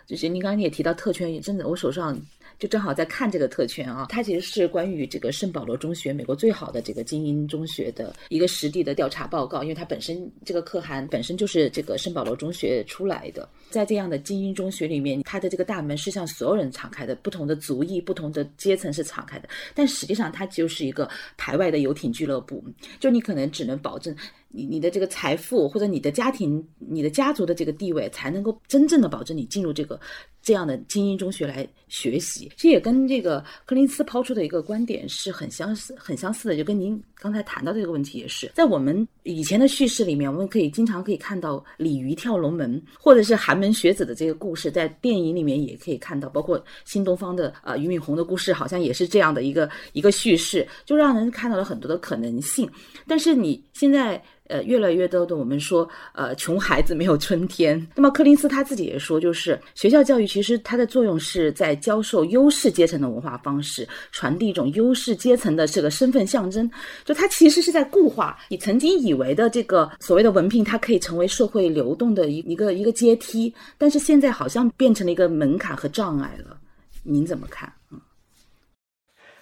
[0.04, 2.20] 就是您刚刚也提到特权，也真的，我手上
[2.58, 22.62] 就正好在看这个特权啊，它其实是关于这个圣保罗中学，美国最好的这个精英中学的一个实地的调查报告，因为它本身这个可汗本身就是这个圣保罗中学出来的，在这样的精英中学里面，它的这个大门是向所有人敞开的，不同的族裔、不同的阶层是敞开的，但实际上它就是一个排外的游艇俱乐部，
[22.98, 24.14] 就你可能只能保证。
[24.52, 29.98] 你你的这个财富或者你的家庭、你的家族的这个地位，才能够真正的保证你进入这个
[30.42, 32.50] 这样的精英中学来学习。
[32.56, 38.50] 这也跟这个柯林斯抛出的一个观点是很相似、很相似的，就跟您刚才谈到这个问题也是。
[38.54, 52.68] 在我们以前的叙事里面，我们可以经常可以看到鲤鱼跳龙门，或者是寒门学子的这个故事，在电影里面也可以看到，包括新东方的呃俞敏洪的故事，好像也是这样的一个一个叙事，就让人看到了很多的可能性。
[53.06, 54.22] 但是你现在。
[54.52, 57.88] 呃，越来越多的我们说，呃，穷孩子没有春天。
[57.94, 66.70] 那么柯林斯他自己也说，就是学校教育其实它的作用是在教授优势阶层的文化方式，传递一种优势阶层的这个身份象征。
[67.02, 76.58] 就它其实是在固化你曾经以为的这个所谓的文凭，它可以成为社会流动的一一个一个阶梯，但是现在好像变成了一个门槛和障碍了。
[77.02, 77.72] 您怎么看？
[77.90, 77.98] 嗯，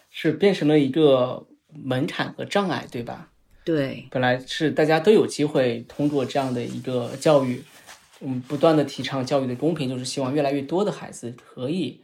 [0.09, 1.45] 是变成了一个
[1.85, 3.29] 门槛和障碍，对吧？
[3.63, 7.63] 对，本来是大家都有机会通过这样的一个教育，
[8.21, 12.01] 嗯，不断的提倡教育的公平，就是希望越来越多的孩子可以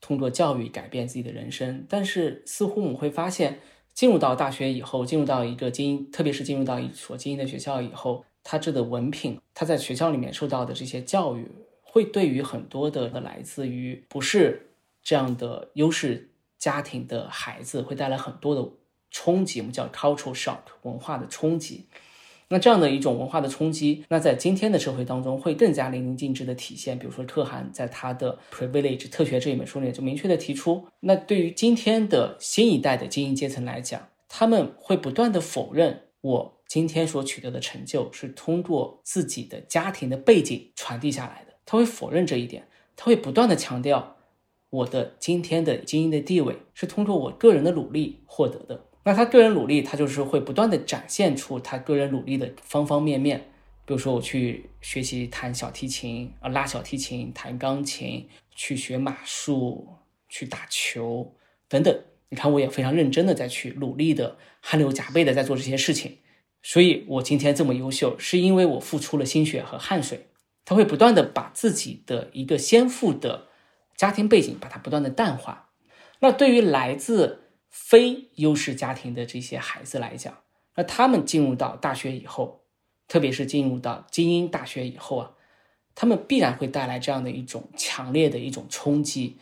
[0.00, 1.84] 通过教育改变自己的人生。
[1.88, 3.58] 但是似乎我们会发现，
[3.94, 11.50] 进入到大学以后，进入到一个精英，特别是进入到一所精英的学校以后，他这的文凭，他在学校里面受到的这些教育，
[11.82, 14.68] 会对于很多的来自于不是
[15.02, 18.68] 这样的优势家庭的孩子，会带来很多的。
[19.18, 21.86] 冲击，我们叫 cultural shock，文化的冲击。
[22.48, 26.98] 那这样的一种文化的冲击，那在今天的社会当中会更加淋漓尽致的体现。
[26.98, 41.54] 比如说，可汗在他的《Privilege 特权》这一本书里就明确的提出，那对于今天的新一代的精英阶层来讲，他们会不断的否认我今天所取得的成就是通过自己的家庭的背景传递下来的。
[41.64, 44.18] 他会否认这一点，他会不断的强调
[44.68, 48.84] 我的今天的精英的地位是通过我个人的努力获得的。
[49.06, 53.38] 那他个人努力，他就是会不断的展现出他个人努力的方方面面。
[53.84, 58.26] 比如说，我去学习弹小提琴啊，拉小提琴，弹钢琴，
[58.56, 59.86] 去学马术，
[60.28, 61.32] 去打球
[61.68, 61.96] 等等。
[62.30, 66.18] 你看，我也非常认真的在去努力的，汗流浃背的在做这些事情。
[66.60, 70.26] 所以我今天这么优秀，是因为我付出了心血和汗水。
[70.64, 73.46] 他会不断的把自己的一个先父的
[73.96, 75.68] 家庭背景，把它不断的淡化。
[76.18, 77.44] 那对于来自
[77.78, 80.34] 非优势家庭的这些孩子来讲，
[80.76, 82.62] 那他们进入到大学以后，
[83.06, 85.32] 特别是进入到精英大学以后啊，
[85.94, 89.36] 他们必然会带来这样的一种强烈的一种冲击，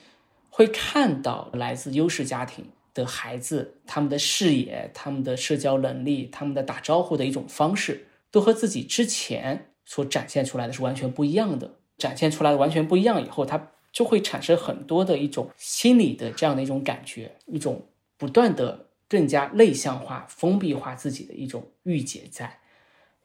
[0.51, 11.77] 会看到来自优势家庭的孩子，他们的视野、他们的社交能力、他们的打招呼的一种方式，都和自己之前所展现出来的是完全不一样的。
[11.97, 17.87] 展现出来的完全不一样以后，他就会产生很多的一种心理的这样的一种感觉，一种。
[18.17, 22.61] 不断的更加内向化、封闭化自己的一种郁结，在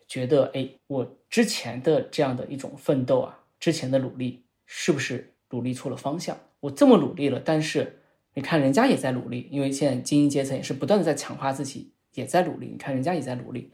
[0.08, 6.38] 觉得哎，我之前的这样的一种奋斗啊，之前的努力是不是努力错了方向？
[6.62, 8.02] 我这么努力了，但是
[8.34, 12.68] 你看人家也在努力，因为现在精英阶层也是不断的在强化自己，也在努力。
[12.68, 13.72] 你看人家也在努力，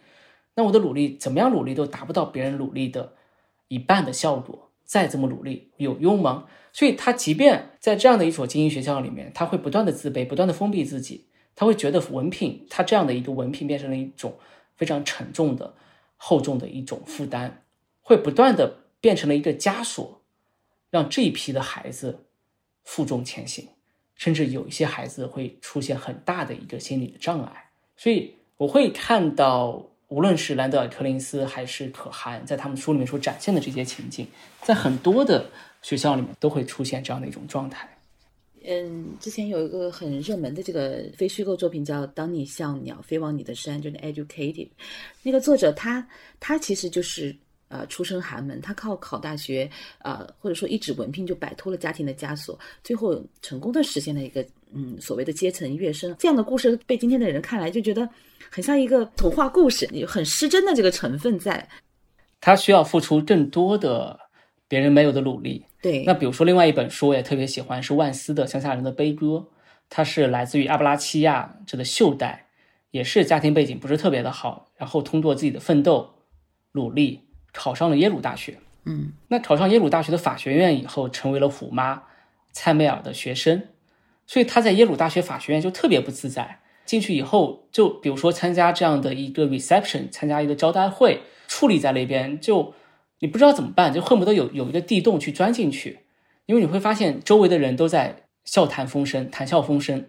[0.56, 3.16] 那我的努力怎么样努力都达不到别人努力的
[3.68, 6.48] 一半的效果，再这么努力有用吗？
[6.72, 11.26] 所以他即便在这样的一所精英学校里面，他会不断的自卑，不断的封闭自己，
[11.56, 14.38] 他会觉得文凭，他这样的一个文凭变成了一种
[14.76, 15.76] 非常沉重的、
[16.18, 17.64] 厚重的一种负担，
[18.02, 20.22] 会不断的变成了一个枷锁，
[20.90, 22.26] 让这一批的孩子
[22.84, 23.70] 负重前行，
[24.16, 27.70] 甚至有一些孩子会出现很大的一个心理的障碍。
[27.96, 34.28] 所以我会看到，无论是兰德尔·柯林斯还是可汗，在他们书里面所展现的这些情境，
[34.62, 35.46] 在很多的。
[35.82, 37.88] 学校里面都会出现这样的一种状态。
[38.66, 44.68] 嗯，之前有一个很热门的这个非虚构作品叫《当你像鸟飞往你的山》，就是 Educated。
[45.22, 46.04] 那个作者他
[46.40, 47.36] 他其实就是
[47.68, 54.44] 呃出身寒门，他靠考大学呃或者说一纸文凭就摆脱了家庭的枷锁，最后成功的实现了一个
[54.76, 56.16] 嗯所谓的阶层跃升。
[56.20, 58.08] 这样的故事被今天的人看来就觉得
[58.52, 61.68] 很像一个童话故事，有很失真的这个成分在。
[62.40, 64.20] 他需要付出更多的
[64.68, 65.66] 别人没有的努力。
[65.82, 69.26] 对，那比如说另外一本书我也特别喜欢，是万斯的《乡下人的悲歌》，
[69.90, 72.48] 它是来自于阿布拉契亚这个袖带，
[72.92, 76.16] 也是家庭背景不是特别的好，然后通过自己的奋斗
[76.74, 77.22] 努力
[77.54, 78.58] 考上了耶鲁大学。
[78.86, 82.04] 嗯，那考上耶鲁大学的法学院以后，成为了虎妈，
[82.52, 83.62] 蔡美尔的学生，
[84.28, 86.60] 所以他在耶鲁大学法学院就特别不自在。
[86.86, 92.76] 进去以后，就比如说参加这样的一个 reception，参加一个招待会，矗立在那边，就
[93.22, 96.02] 你不知道怎么办，就恨不得有有一个地洞去钻进去，
[96.46, 100.06] 因为你会发现周围的人都在笑谈风生，谈笑风生，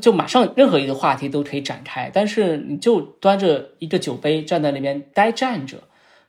[0.00, 5.78] 就马上任何一个话题都可以展开，但是你就端着一个酒杯站在那边呆站着，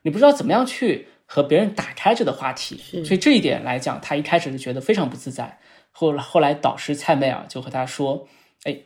[0.02, 5.60] 你不知道怎么样去和别人打开这个话题，所以这一点来讲，他一开始就觉得非常不自在。
[5.92, 8.26] 后后来导师蔡美尔就和他说，
[8.64, 8.78] 哎。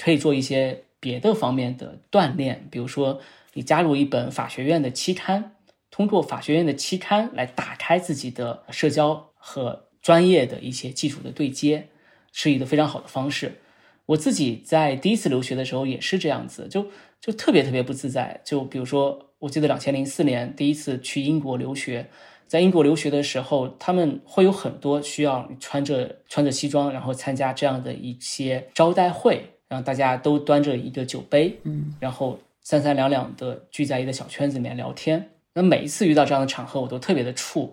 [0.00, 3.20] 可以做一些别的方面的锻炼，比如说
[3.54, 5.56] 你加入一本法学院的期刊，
[5.90, 11.88] 通过法学院的期刊来打开自己的社交和专业的一些基础的对接，
[12.32, 13.60] 是一个非常好的方式。
[14.06, 16.86] 我自己在第一次留学的时候也是这样子，就
[17.20, 18.40] 就特别特别不自在。
[18.44, 22.08] 就比如说，我记得两千零四年第一次去英国留学，
[22.48, 29.44] 在英国留学的时候，他们会有很多需要穿着穿着西装，然后参加这样的一些招待会。
[29.68, 35.28] 然后大家都端着一个酒杯，嗯，然后三三两两的聚在一个小圈子里面聊天。
[35.52, 37.72] 那每一次遇到这样的场合，我都特别的怵，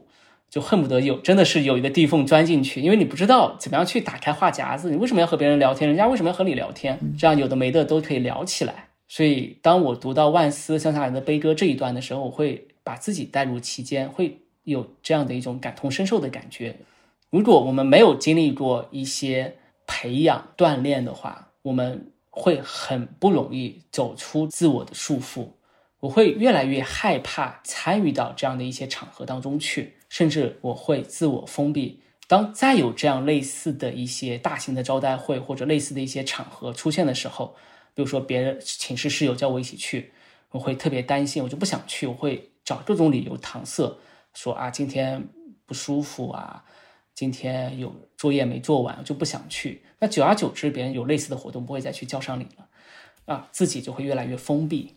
[0.50, 4.92] 就恨不得有真的是有一个地缝钻进去，因为你不知道怎么样去打开话匣子。
[4.92, 5.88] 你为什么要和别人聊天？
[5.88, 7.00] 人家为什么要和你聊天？
[7.18, 8.90] 这样有的没的都可以聊起来。
[9.08, 16.76] 所以当我读到万斯乡下人的悲歌这一段的时候，我会把自己带入其间，会有这样的一种感同身受的感觉。
[17.32, 19.56] 如果我们没有经历过一些
[19.88, 25.48] 培养锻炼的话，我们会很不容易走出自我的束缚，
[26.02, 32.02] 我会越来越害怕参与到这样的一些场合当中去，甚至我会自我封闭。
[32.28, 37.56] 当再有这样类似的一些大型的招待会或者类似的一些场合出现的时候，
[37.94, 40.12] 比如说别人寝室室友叫我一起去，
[40.52, 43.98] 我会特别担心，我就不想去，我会找各种理由搪塞，
[44.36, 45.28] 说啊今天
[45.66, 46.64] 不舒服啊。
[47.16, 49.82] 今天有作业没做完，我就不想去。
[50.00, 52.68] 那久而久之，别人有类似的活动，不会再去叫上你了，
[53.24, 54.94] 啊，自己就会越来越封闭。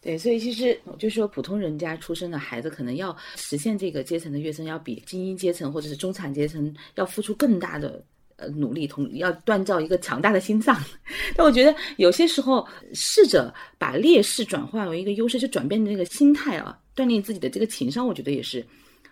[0.00, 10.76] 对，所以其实我就说，普通人家出生的孩子，可能要实现这个阶层的跃升，要比精英阶层或者是中产阶层要付出更大的呃努力，同要锻造一个强大的心脏。
[11.36, 18.66] 但我觉得有些时候，试着把劣势转化为一个优势，就转变这个心态啊，锻炼自己的这个情商，我觉得也是。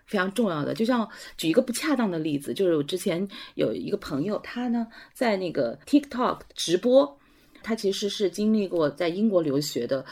[0.07, 1.09] 非常重要的，就像
[1.39, 7.18] 举一个不恰当的例子，就是我之前有一个朋友，他呢在那个 TikTok 直播，
[7.62, 10.05] 他其实是经历过在英国留学的，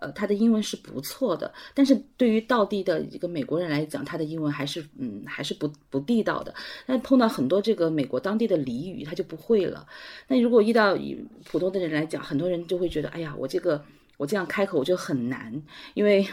[0.00, 6.52] 呃，他的英文是不错的，但是对于道地的一个美国人来讲，他的英文还是嗯还是不不地道的。
[6.84, 9.86] 但碰到很多这个美国当地的俚语，他就不会了。
[10.26, 10.98] 那如果遇到
[11.44, 13.84] 普通的人来讲，很多人就会觉得，哎呀，我这个
[14.16, 15.62] 我这样开口我就很难，
[15.94, 16.26] 因为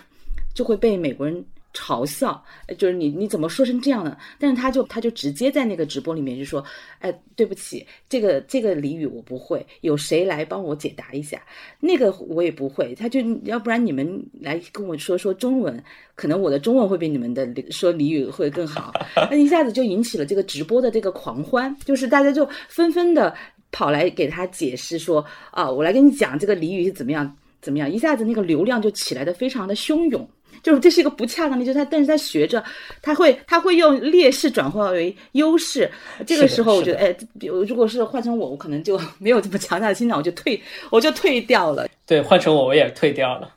[0.53, 1.43] 就会被美国人。
[1.75, 2.39] 嘲笑，
[2.77, 4.15] 就是你你怎么说成这样的？
[4.37, 6.63] 但是他就他就直接在那个直播里面就说，
[6.99, 11.41] 哎，对不起，这个这个俚语我不会，有谁来帮我解答一下？
[11.79, 18.93] 那个我也不会，他就要不然你们来跟我说说中文，可能我的中文会比你们的说俚语会更好。
[19.15, 23.35] 那一下子就引起了这个直播的这个狂欢，就是大家就纷纷的
[23.71, 30.29] 跑来给他解释说，啊，我来跟你讲这个俚语是怎么样怎么样，一下子那个流量就起来的非常的汹涌。
[30.61, 32.63] 就是这是一个不恰当的，就是他，但是他学着，
[33.01, 35.89] 他会他会用劣势转化为优势。
[36.25, 41.89] 这个时候，我觉得，哎，比如如果是换成我，我可能就没有这么强大的心脏，我就退， 我就退掉了。
[42.05, 43.53] 对，换成我，我也退掉了。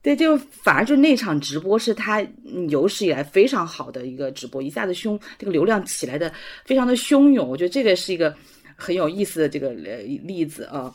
[0.00, 2.24] 对，就反而就那场直播是他
[2.70, 6.32] 有史以来非常好的一个直播，一下子汹这个流量起来的
[6.64, 7.46] 非常的汹涌。
[7.46, 8.34] 我觉得这个是一个
[8.76, 10.94] 很有意思的这个呃例子啊。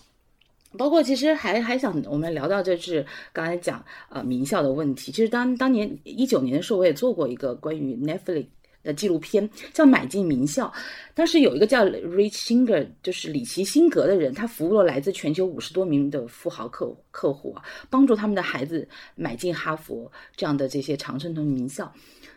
[0.78, 8.46] 包括其实还还想我们聊到就是刚才讲呃名校的问题，其实当当年一九年的时候，我也做过一个关于 Netflix
[8.82, 10.68] 的纪录片，叫《买进名校》。
[11.14, 21.94] 当时有一个叫 Rich Singer，就是里奇辛格的人，他服务了来自全球五十多名的富豪客客户啊，帮助他们的孩子买进哈佛这样的这些常春藤名校。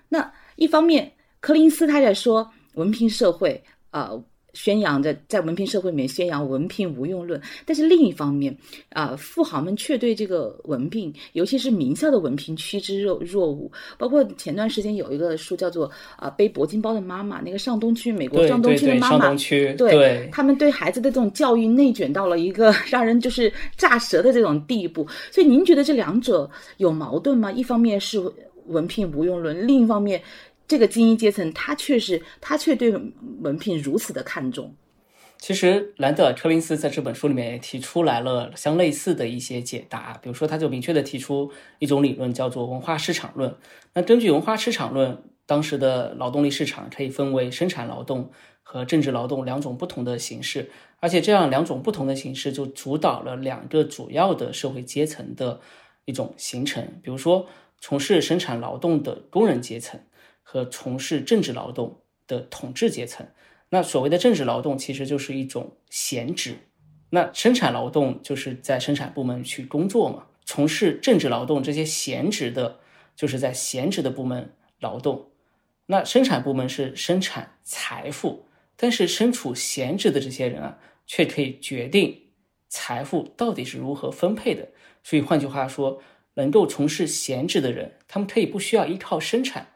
[0.09, 4.11] 那一方面，柯林斯他在说文凭社会啊。
[4.55, 8.57] 宣扬着在文凭社会里面宣扬文凭无用论，但是另一方面，
[8.89, 13.71] 啊，富豪们却对这个文凭，尤其是名校的文凭趋之若若鹜。
[13.99, 19.19] 包括前段时间有一个书叫做《啊背铂金包的妈妈》，那个上东区美国上东区的妈妈，
[19.75, 25.07] 对，他们对孩子的这种教育内卷到了一个让人就是炸舌的这种地步。
[25.31, 27.51] 所以您觉得这两者有矛盾吗？
[27.51, 28.23] 一方面是
[28.67, 30.23] 文凭无用论，另一方面。
[30.67, 32.91] 这个精英阶层，他却是他却对
[33.41, 34.75] 文凭如此的看重。
[35.37, 40.19] 其实，兰德尔·柯林斯在这本书里面也提出来了相类似的一些解答。
[40.23, 43.55] 比如说，他就明确的提出一种理论，叫做文化市场论。
[43.93, 48.31] 那根据文化市场论，当时的劳动力市场可以分为生产劳动
[48.63, 55.61] 和政治劳动两种不同的形式，而且这样两种不同的形式就主导了两个主要的社会阶层的
[56.07, 56.83] 一种形成。
[57.03, 57.47] 比如说，
[57.81, 60.01] 从事生产劳动的工人阶层
[60.55, 63.27] 和从事政治劳动的统治阶层。
[63.71, 66.59] 那所谓的政治劳动其实就是一种闲职，
[67.11, 70.27] 那生产劳动就是在生产部门去工作嘛。
[70.45, 72.79] 从事政治劳动这些闲职的，
[73.17, 75.33] 就是在闲职的部门劳动。
[75.87, 78.47] 那生产部门是生产财富。
[78.77, 82.23] 但是身处闲置的这些人啊，却可以决定
[82.69, 84.69] 财富到底是如何分配的。
[85.03, 86.01] 所以换句话说，
[86.35, 89.69] 能够从事闲置的人，他们可以不需要依靠生产，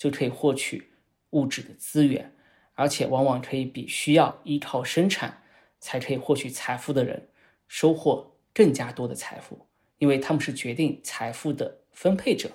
[0.00, 0.92] 就可以获取
[1.32, 2.34] 物质的资源，
[2.74, 5.42] 而且往往可以比需要依靠生产
[5.78, 7.28] 才可以获取财富的人
[7.68, 9.66] 收获更加多的财富，
[9.98, 12.50] 因为他们是决定财富的分配者。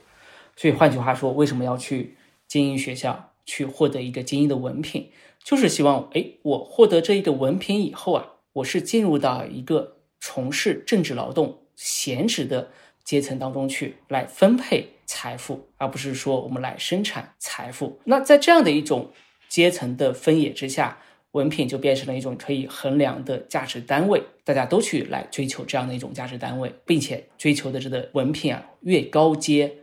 [0.56, 2.18] 所以换句话说，为什么要去
[2.48, 5.12] 精英学校去获得一个精英的文凭？
[5.44, 12.72] 就是希望，哎，我获得这一个文凭以后啊，我是进入到一个从事政治劳动闲职的
[13.06, 18.02] 阶层当中去，来分配财富，而不是说我们来生产财富。
[18.04, 19.14] 那在这样的一种
[19.48, 20.98] 阶层的分野之下，
[21.32, 29.78] 文凭就变成了一种可以衡量的价值单位，大家都去来追求这样的一种价值单位，并且追求的这个文凭啊，越高阶、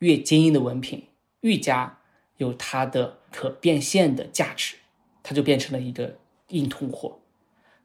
[0.00, 1.04] 越精英的文凭，
[1.40, 2.00] 愈加
[2.36, 4.74] 有它的可变现的价值。
[5.22, 6.16] 它就变成了一个
[6.48, 7.20] 硬通货，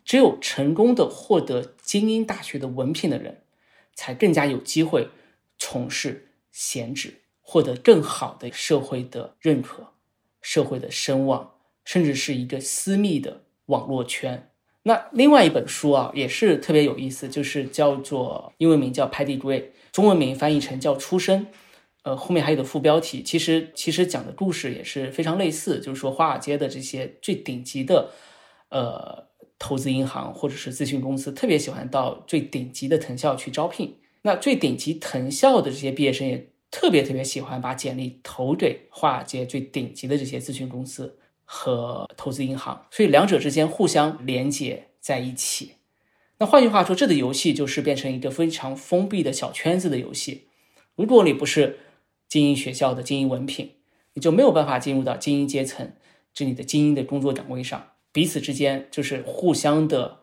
[0.05, 3.43] 只有成功的获得精英大学的文凭的人，
[3.96, 5.10] 才更加有机会
[5.58, 9.88] 从事闲职，获得更好的社会的认可、
[10.41, 14.50] 社会的声望，甚至是一个私密的网络圈。
[14.84, 21.48] 那另外一本书啊，也是特别有意思，就是叫做英文名叫《Pedigree》，中文名翻译成叫“出身”。
[22.04, 28.12] 呃，后面还有个副标题，其实其实讲的故事也是非常类似，就是说华尔街的这些最顶级的
[28.68, 29.26] 呃
[29.64, 33.95] 投资银行或者是咨询公司，特别喜欢到最顶级的藤校去招聘。
[34.24, 45.76] 那最顶级藤校的这些毕业生也特别特别喜欢把简历投给华尔街最顶级的这些咨询公司和投资银行，所以两者之间互相连接在一起。
[46.39, 50.49] 那换句话说，这个游戏就是变成一个非常封闭的小圈子的游戏。
[50.97, 51.80] 如果你不是
[52.28, 53.70] 精英学校的精英文凭，
[54.16, 55.93] 你就没有办法进入到精英阶层，
[56.34, 60.20] 这里的精英的工作岗位上，彼此之间就是互相的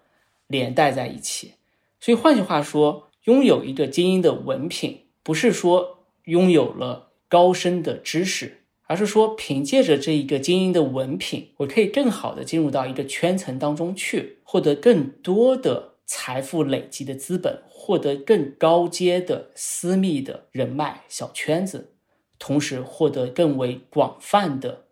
[0.47, 1.57] 连带在一起。
[2.01, 21.93] 所以换句话说，拥有一个精英的文凭，不是说拥有了高深的知识，而是说凭借着这一个精英的文凭，我可以更好的进入到一个圈层当中去，获得更多的财富累积的资本，获得更高阶的私密的人脉小圈子。
[22.39, 24.87] 同时获得更为广泛的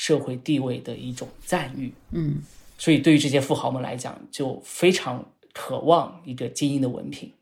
[0.00, 2.40] 社会地位的一种赞誉，嗯，
[2.78, 7.32] 所以对于这些富豪们来讲，就非常渴望一个精英的文凭。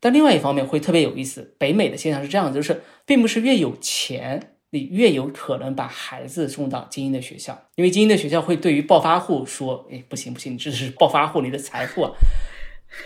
[0.00, 12.10] 但另外一方面会特别有意思，北美的现象是这样子，就是并不是越有钱你越有可能把孩子送到精英的学校，因为精英的学校会对于暴发户说：“哎，不行不行，你这是暴发户，你的财富啊，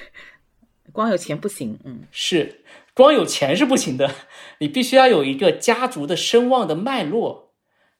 [0.92, 2.62] 光有钱不行。”嗯，是。
[2.94, 4.08] 光有钱是不行的，
[4.60, 7.43] 你必须要有一个家族的声望的脉络，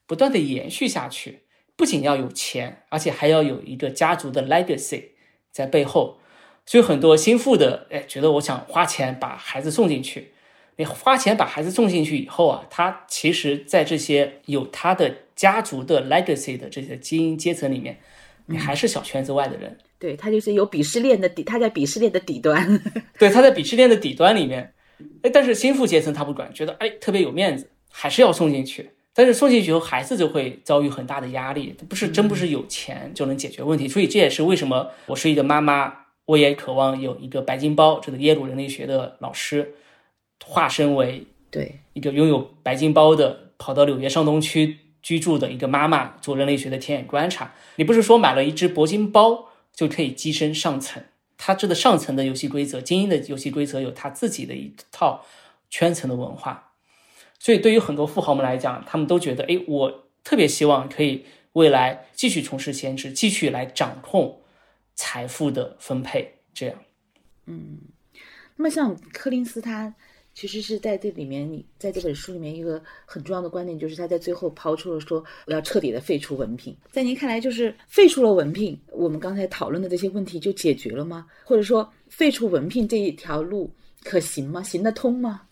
[0.05, 1.43] 不断的延续下去。
[1.75, 5.03] 不仅要有钱，而且还要有一个家族的 legacy
[5.51, 6.19] 在背后。
[6.65, 10.31] 所以很多心腹的，哎，觉得我想花钱把孩子送进去。
[10.77, 17.99] 你花钱把孩子送进去以后啊，他其实，在这些有他的家族的 legacy 的这些精英阶层里面，
[18.47, 19.77] 你还是小圈子外的人。
[19.99, 22.81] 对他就是有鄙视链的底，他在鄙视链的底端。
[23.19, 24.73] 对，他在鄙视链的底端里面。
[25.21, 28.89] 哎，但是心腹阶层他不管，觉得哎特别有面子，还是要送进去。
[29.15, 33.87] 但是送进去以后，孩子就会遭遇很大的压力，不是真不是有钱就能解决问题。
[33.87, 35.91] 所以这也是为什么我是一个妈妈，
[36.25, 39.75] 我也渴望有一个白金包，这个耶鲁人类学的老师，
[40.43, 47.53] 化身为对一个拥有白金包的，跑到纽约上东区居住的一个妈妈做人类学的田野观察。
[47.77, 51.01] 你不是说买了一只铂金包就可以跻身上层？
[51.37, 55.25] 他这个上层的游戏规则，精英的游戏规则有他自己的一套
[55.69, 56.71] 圈层的文化，
[57.39, 64.41] 所以对于很多富豪们来讲，他们都觉得，哎，我特别希望可以未来继续从事兼职，继续来掌控
[64.95, 66.75] 财富的分配，这样。
[67.45, 67.79] 嗯，
[68.55, 69.93] 那么像柯林斯他。
[70.33, 76.75] 其实是在这里面，你在这本书里面一个很重要的观点，就是他在最后抛出了说，我要彻底的废除文凭。
[76.91, 81.25] 在您看来，就是废除了文凭，我们刚才讨论的这些问题就解决了吗？
[81.45, 83.71] 或者说，废除文凭这一条路
[84.03, 84.61] 可行吗？
[84.61, 85.43] 行得通吗？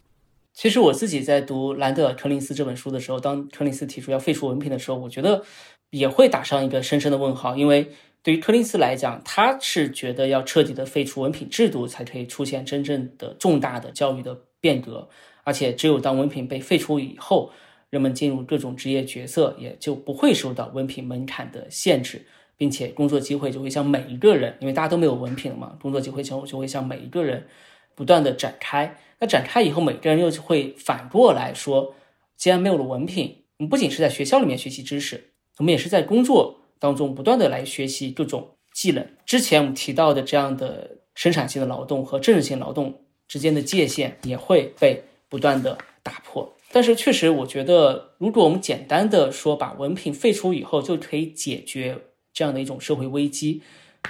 [0.53, 5.43] 其实我自己在读兰德尔·柯林斯这本书的时候，当柯林斯提出要废除文凭的时候，我觉得
[5.89, 7.89] 也会打上一个深深的问号，因为
[8.21, 15.09] 对于柯林斯来讲，他是觉得要彻底的废除文凭制度，才可以出现真正的重大的教育的变革，
[15.43, 17.51] 而且只有当文凭被废除以后，
[17.89, 22.25] 人们进入各种职业角色也就不会受到文凭门槛的限制，
[22.55, 27.47] 并且工作机会就会向每一个人，因为大家都没有文凭了嘛，工作机会就就会向每一个人
[27.95, 28.97] 不断的展开。
[29.19, 31.95] 那展开以后，每个人又会反过来说，
[32.35, 39.07] 既然没有了文凭，我们不仅是在学校里面学习知识，我们也是在工作当中不断的来学习各种技能。
[39.25, 46.53] 之前我们提到的这样的生产性的劳动和政治性劳动之间的界限也会被不断的打破。
[46.71, 51.97] 但是确实，我觉得如果我们简单的说把文凭废除以后就可以解决
[52.33, 53.61] 这样的一种社会危机。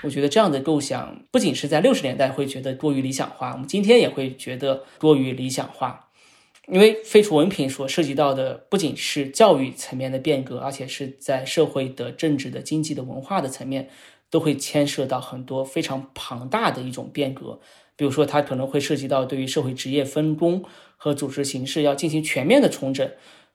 [0.01, 6.09] 我觉得这样的构想不仅是在六十年代会觉得过于理想化，我们今天也会觉得过于理想化。
[6.67, 13.89] 因为废除文凭所涉及到的不仅是教育层面的变革，而且是在社会的政治的、经济的、文化的层面
[14.29, 17.59] 都会牵涉到很多非常庞大的一种变革。
[17.95, 20.63] 比如说，它可能会涉及到对于社会职业分工
[20.95, 23.11] 和组织形式要进行全面的重整。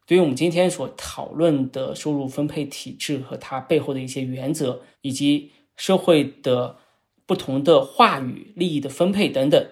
[0.07, 6.77] 对于我们今天所讨论的收入分配体制和它背后的一些原则，以及社会的
[7.25, 9.71] 不同的话语、利益的分配等等，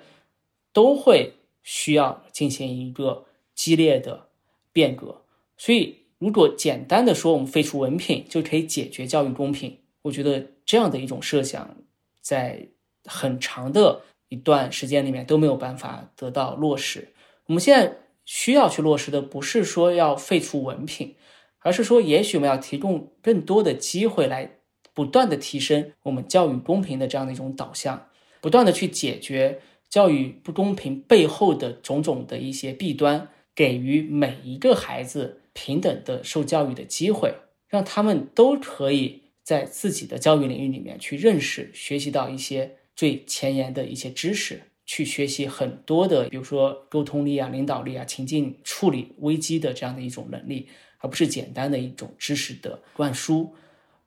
[0.72, 4.28] 都会需要进行一个激烈的
[4.72, 5.22] 变革。
[5.58, 11.76] 所以，如果简单的说我们废除文凭就可以解决教育公平，我觉得这样的一种设想，
[12.20, 12.68] 在
[13.04, 17.12] 很长的一段时间里面都没有办法得到落实。
[17.46, 21.16] 我们现在需要去落实的，不是说要废除文凭，
[21.58, 24.52] 而是说，也许我们要提供更多的机会来。
[24.96, 28.08] 不断的提升我们教育公平的这样的一种导向，
[28.40, 37.34] 不断的去解决教育不公平背后的种种的一些弊端，给予每一个孩子平等的受教育的机会，
[37.68, 50.68] 让他们都可以在自己的教育领域里面去认识、学习到一些最前沿的一些知识，去学习很多的，比如说沟通力啊、领导力啊、情境处理危机的这样的一种能力，
[51.00, 53.54] 而不是简单的一种知识的灌输。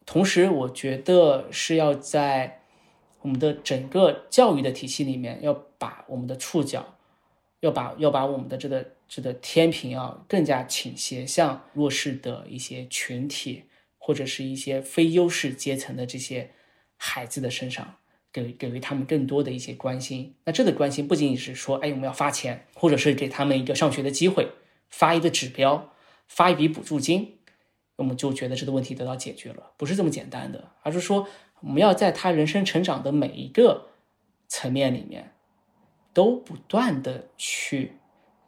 [0.09, 2.63] 同时，我觉得是要在
[3.21, 6.95] 我们的整个教育的体系里面，要把我们的触角，
[7.59, 13.65] 要把要把我们的这个这个天平啊，更加倾斜向弱势的一些群体，
[13.99, 16.49] 或者是一些非优势阶层的这些
[16.97, 17.97] 孩子的身上，
[18.33, 20.33] 给给予他们更多的一些关心。
[20.43, 24.47] 那这个关心不仅仅是说，哎，我们要发钱，或者是给他们一个上学的机会，
[24.89, 25.93] 发一个指标，
[26.27, 27.35] 发一笔补助金。
[27.99, 31.27] 我们就觉得这个问题得到解决了，不是这么简单的，而是说
[31.59, 33.89] 我们要在他人生成长的每一个
[34.47, 35.35] 层面里面，
[36.13, 37.97] 都不断的去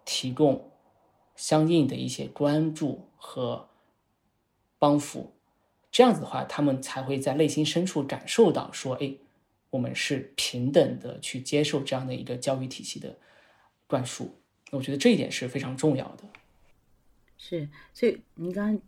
[0.06, 0.72] 提供
[1.36, 3.68] 相应的一些关注和
[4.80, 5.34] 帮扶，
[5.92, 9.14] 这样子的话，他们才会在内心深处感受到说，哎，
[9.72, 13.18] 我们是平等的去接受这样的一个教育体系的
[13.86, 14.34] 灌输。
[14.72, 16.24] 我觉得这一点是非常重要的。
[17.38, 18.82] 是，所以您刚刚。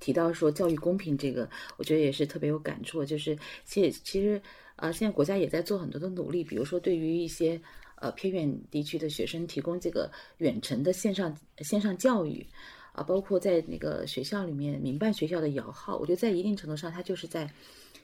[0.00, 3.04] 提到说教育公平这个，我觉得也是特别有感触。
[3.04, 4.40] 就是其实其实
[4.76, 7.60] 啊，现在国家也在做很多的努力，比如说对于一些
[7.96, 12.46] 呃偏远地区的学生提供这个远程的线上线上教育
[12.92, 17.50] 啊，包括在那个学校里面民办学校的摇号，我觉得在一定程度上，它就是在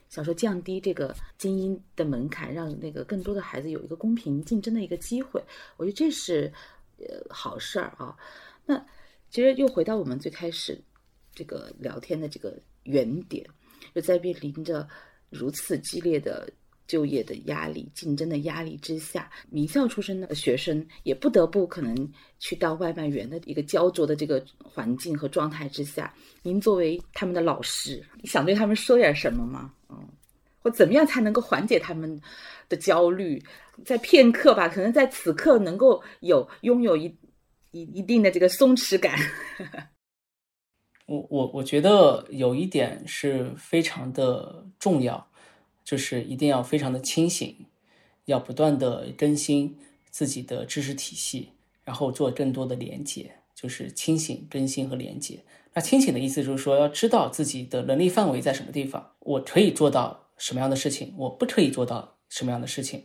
[0.09, 5.41] 想说降低这个精英的门槛，让那个更多的孩子有一个公平竞争的一个机会。
[5.77, 6.51] 我觉得这是
[6.97, 8.15] 呃好事儿啊。
[8.65, 8.85] 那
[9.29, 10.77] 其实又回到我们最开始。
[11.35, 13.45] 这个聊天的这个原点，
[13.93, 14.87] 就在面临着
[15.29, 16.49] 如此激烈的
[16.87, 26.13] 就业的压力、竞争的压力之下，名校出身的学生也不得不可能去到外卖员的一个焦灼的这个环境和状态之下，
[26.43, 29.73] 您作为他们的老师，想对他们说点什么吗？
[29.89, 30.07] 嗯，
[30.61, 32.21] 或怎么样才能够缓解他们
[32.69, 33.43] 的焦虑？
[33.83, 37.05] 在片刻吧，可能在此刻能够有拥有一
[37.71, 39.19] 一一定的这个松弛感。
[41.07, 45.27] 我我我觉得有一点是非常的重要，
[45.83, 47.55] 就是一定要非常的清醒，
[48.25, 49.77] 要不断的更新
[50.09, 51.49] 自己的知识体系，
[51.83, 55.37] 然后做更多的连接，就是清醒、更新和连接。
[55.75, 63.03] 那清醒的意思就是说，要知道自己的能力范围在什么地方，我可以做到什么样的事情，我不可以做到什么样的事情。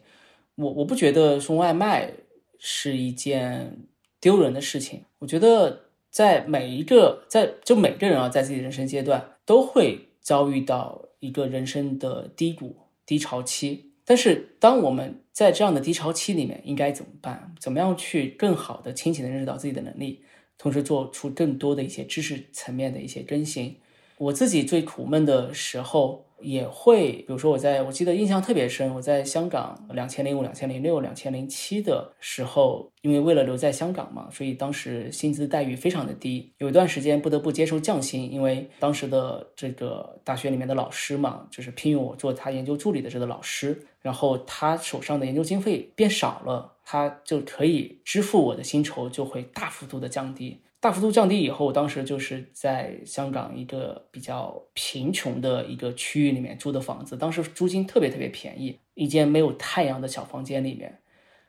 [0.54, 2.14] 我我不觉得送外卖
[2.58, 3.76] 是一件
[4.20, 5.89] 丢人的事情，我觉得。
[6.10, 17.54] 在每一个在就每个人啊，在自己的人生阶段都会遭遇到一个人生的低谷低潮期，但是当我们在这样的低潮期里面，应该怎么办？
[17.58, 20.24] 怎么样去更好的、清醒的认识到自己的能力，
[20.58, 23.76] 同时做出更多的一些知识层面的一些更新？
[24.18, 26.26] 我自己最苦闷的时候。
[26.42, 50.60] 也会，比如说我在我记得印象特别深，我在香港两千零五、两千零六、两千零七的时候，因为为了留在香港嘛，所以当时薪资待遇非常的低，有一段时间不得不接受降薪，因为当时的这个大学里面的老师嘛，就是聘用我做他研究助理的这个老师，然后他手上的研究经费变少了，他就可以支付我的薪酬就会大幅度的降低。
[50.80, 60.98] 大幅度降低以后，当时就是在香港一个比较贫穷的一个区域里面租的房子，当时租金特别特别便宜，一间没有太阳的小房间里面，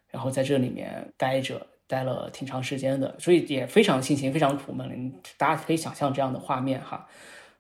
[0.10, 5.14] 然后在这里面待着，待了挺长时间的，所以也非常心情非常苦闷。
[5.38, 7.08] 大家可以想象这样的画面哈，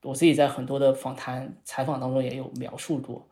[0.01, 3.25] 我自己在很多的访谈采访当中也有描述过，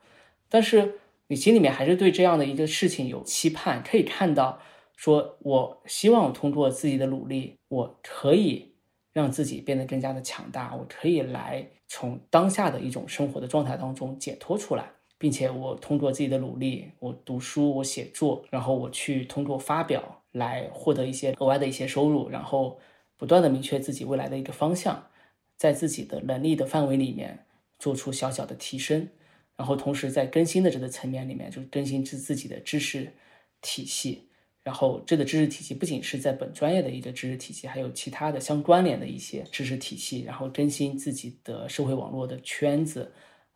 [0.48, 0.94] 但是
[1.28, 4.62] 你心里面还是对这样的一个事情有期盼，可以看到。
[5.00, 8.74] 说，我希望通过自己的努力，我可以
[9.14, 22.78] 让自己变得更加的强大，我可以来从当下的一种生活的状态当中解脱出来，并且我通过自己的努力，我读书，我写作，然后我去通过发表来获得一些额外的一些收入，然后
[23.16, 25.08] 不断的明确自己未来的一个方向，
[25.56, 27.46] 在自己的能力的范围里面
[27.80, 29.08] 做出小小的提升，
[29.56, 33.14] 然后同时在更新的这个层面里面，就是更新自自己的知识
[33.62, 34.26] 体系。
[34.70, 40.22] 然后，这个知识体系不仅是在本专业的一个知识体系，还有其他的相关联的一些知识体系。
[40.22, 43.12] 然后更新自己的社会网络的圈子，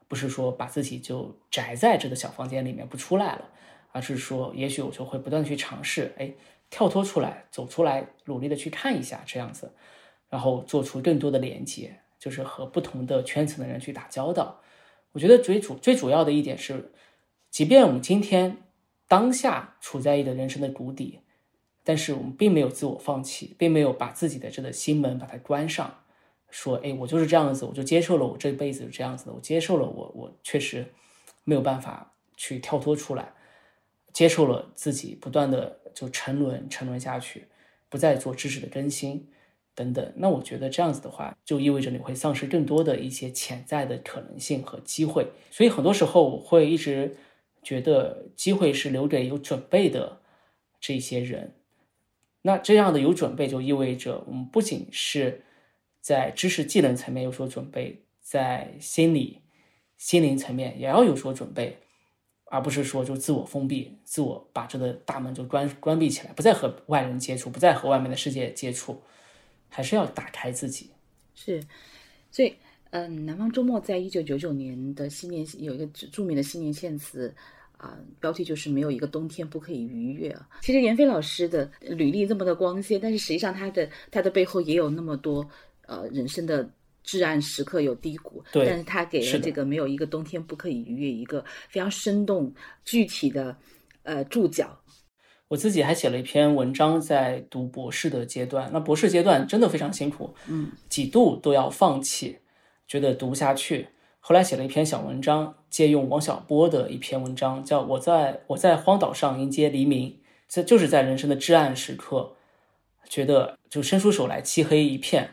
[0.08, 3.48] 不是说把自己就宅在这个小房间里面不出来了，
[3.92, 6.34] 而是说，也许我就会不断去尝试，哎，
[6.72, 9.72] 跳脱出来，走出来，努力的去看一下这样子，
[10.32, 14.60] 然后做出更多的连接，就是和不同的圈层的人去打交道。
[15.12, 16.92] 我觉得最主最主要的一点是，
[17.52, 18.58] 即便我们今天。
[19.14, 21.20] 当下处在一个人生的谷底，
[21.84, 26.00] 但是我们并没有自我放弃，并没有把自己的这个心门把它关上，
[26.50, 30.92] 说：“哎，我就是这样子，我就接受了我这辈子是这样子的，我接受了我，我确实
[31.44, 33.32] 没有办法去跳脱出来，
[34.12, 37.46] 接受了自己不断的就沉沦沉沦下去，
[37.90, 39.30] 不再做知识的更新
[39.76, 40.12] 等等。
[40.16, 45.28] 那我觉得这样子的话，就意味着你会丧失更多的一些潜在的可能性和机会。
[45.52, 47.16] 所以很多时候我会一直。
[47.64, 50.22] 觉得机会是留给有准备的
[50.80, 51.56] 这些人，
[52.42, 55.44] 那这样的有准备就意味着我们不仅是
[56.02, 59.42] 在知识技能层面有所准备，在心理、
[59.98, 61.78] 心灵层面也要有所准备，
[62.46, 69.02] 而不是说就自我封闭、自我把这个大门就关关闭起来，不再和外人接触，不再和外面的世界接触，
[69.70, 70.92] 还是要打开自己。
[71.34, 71.64] 是，
[72.30, 72.56] 所以。
[72.94, 77.34] 嗯，南方周末在一九九九年的新年有一个著名的新年献词，
[77.76, 80.48] 啊，标题就是没有一个冬天不可以逾越啊。
[80.62, 85.44] 其实闫飞老师的履历这么的光鲜，但是实际上他的他的背后也有那么多
[85.88, 86.70] 呃人生的
[87.02, 92.54] 至暗时刻有低谷，对，但是他给了这个没有一个冬天不可以逾越一个非常生动
[92.86, 93.58] 具体的
[94.04, 94.80] 呃注脚。
[95.48, 102.38] 我自己还写了一篇文章，在读博士的阶段，那博士阶段真的非常辛苦，嗯，几度都要放弃。
[102.94, 103.88] 觉得读不下去，
[104.20, 110.10] 后来写了一篇小文章，借用王小波的一篇文章，叫《我在我在荒岛上迎接黎明》，
[110.48, 112.36] 这就是在人生的至暗时刻，
[113.10, 115.32] 觉得就伸出手来，漆黑一片，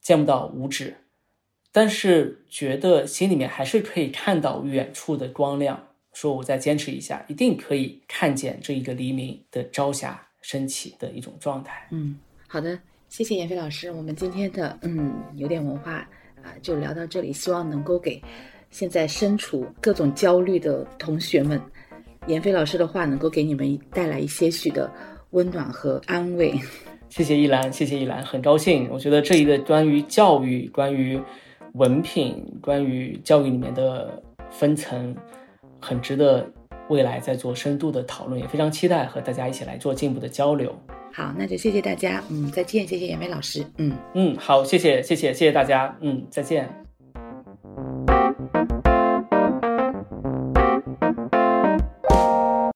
[0.00, 0.96] 见不到五指，
[1.70, 11.86] 但是觉得心里面还是可以看到远处的光亮，说我再坚持一下，一定可以看见这一个黎明的朝霞升起的一种状态。
[11.92, 12.18] 嗯，
[12.48, 12.76] 好的，
[13.08, 16.04] 谢谢闫飞老师，我们今天的嗯有点文化。
[16.42, 18.22] 啊，就聊到这里，希望能够给
[18.70, 21.60] 现在身处各种焦虑的同学们，
[22.26, 24.90] 闫飞老师的话能够给你们带来一些许的
[25.30, 26.54] 温暖和安慰。
[27.08, 28.88] 谢谢依兰，谢谢依兰，很高兴。
[28.90, 31.18] 我觉得这一个关于教育、关于
[31.72, 35.16] 文凭、关于教育里面的分层，
[35.80, 36.46] 很值得
[36.88, 40.74] 未来再做深度的讨论，也非常期待和大家一起来做进一步的交流。
[41.12, 46.87] 好，那就谢谢大家，嗯，再见，谢谢严梅老师，嗯嗯，好，谢谢谢谢谢谢大家，嗯，再见。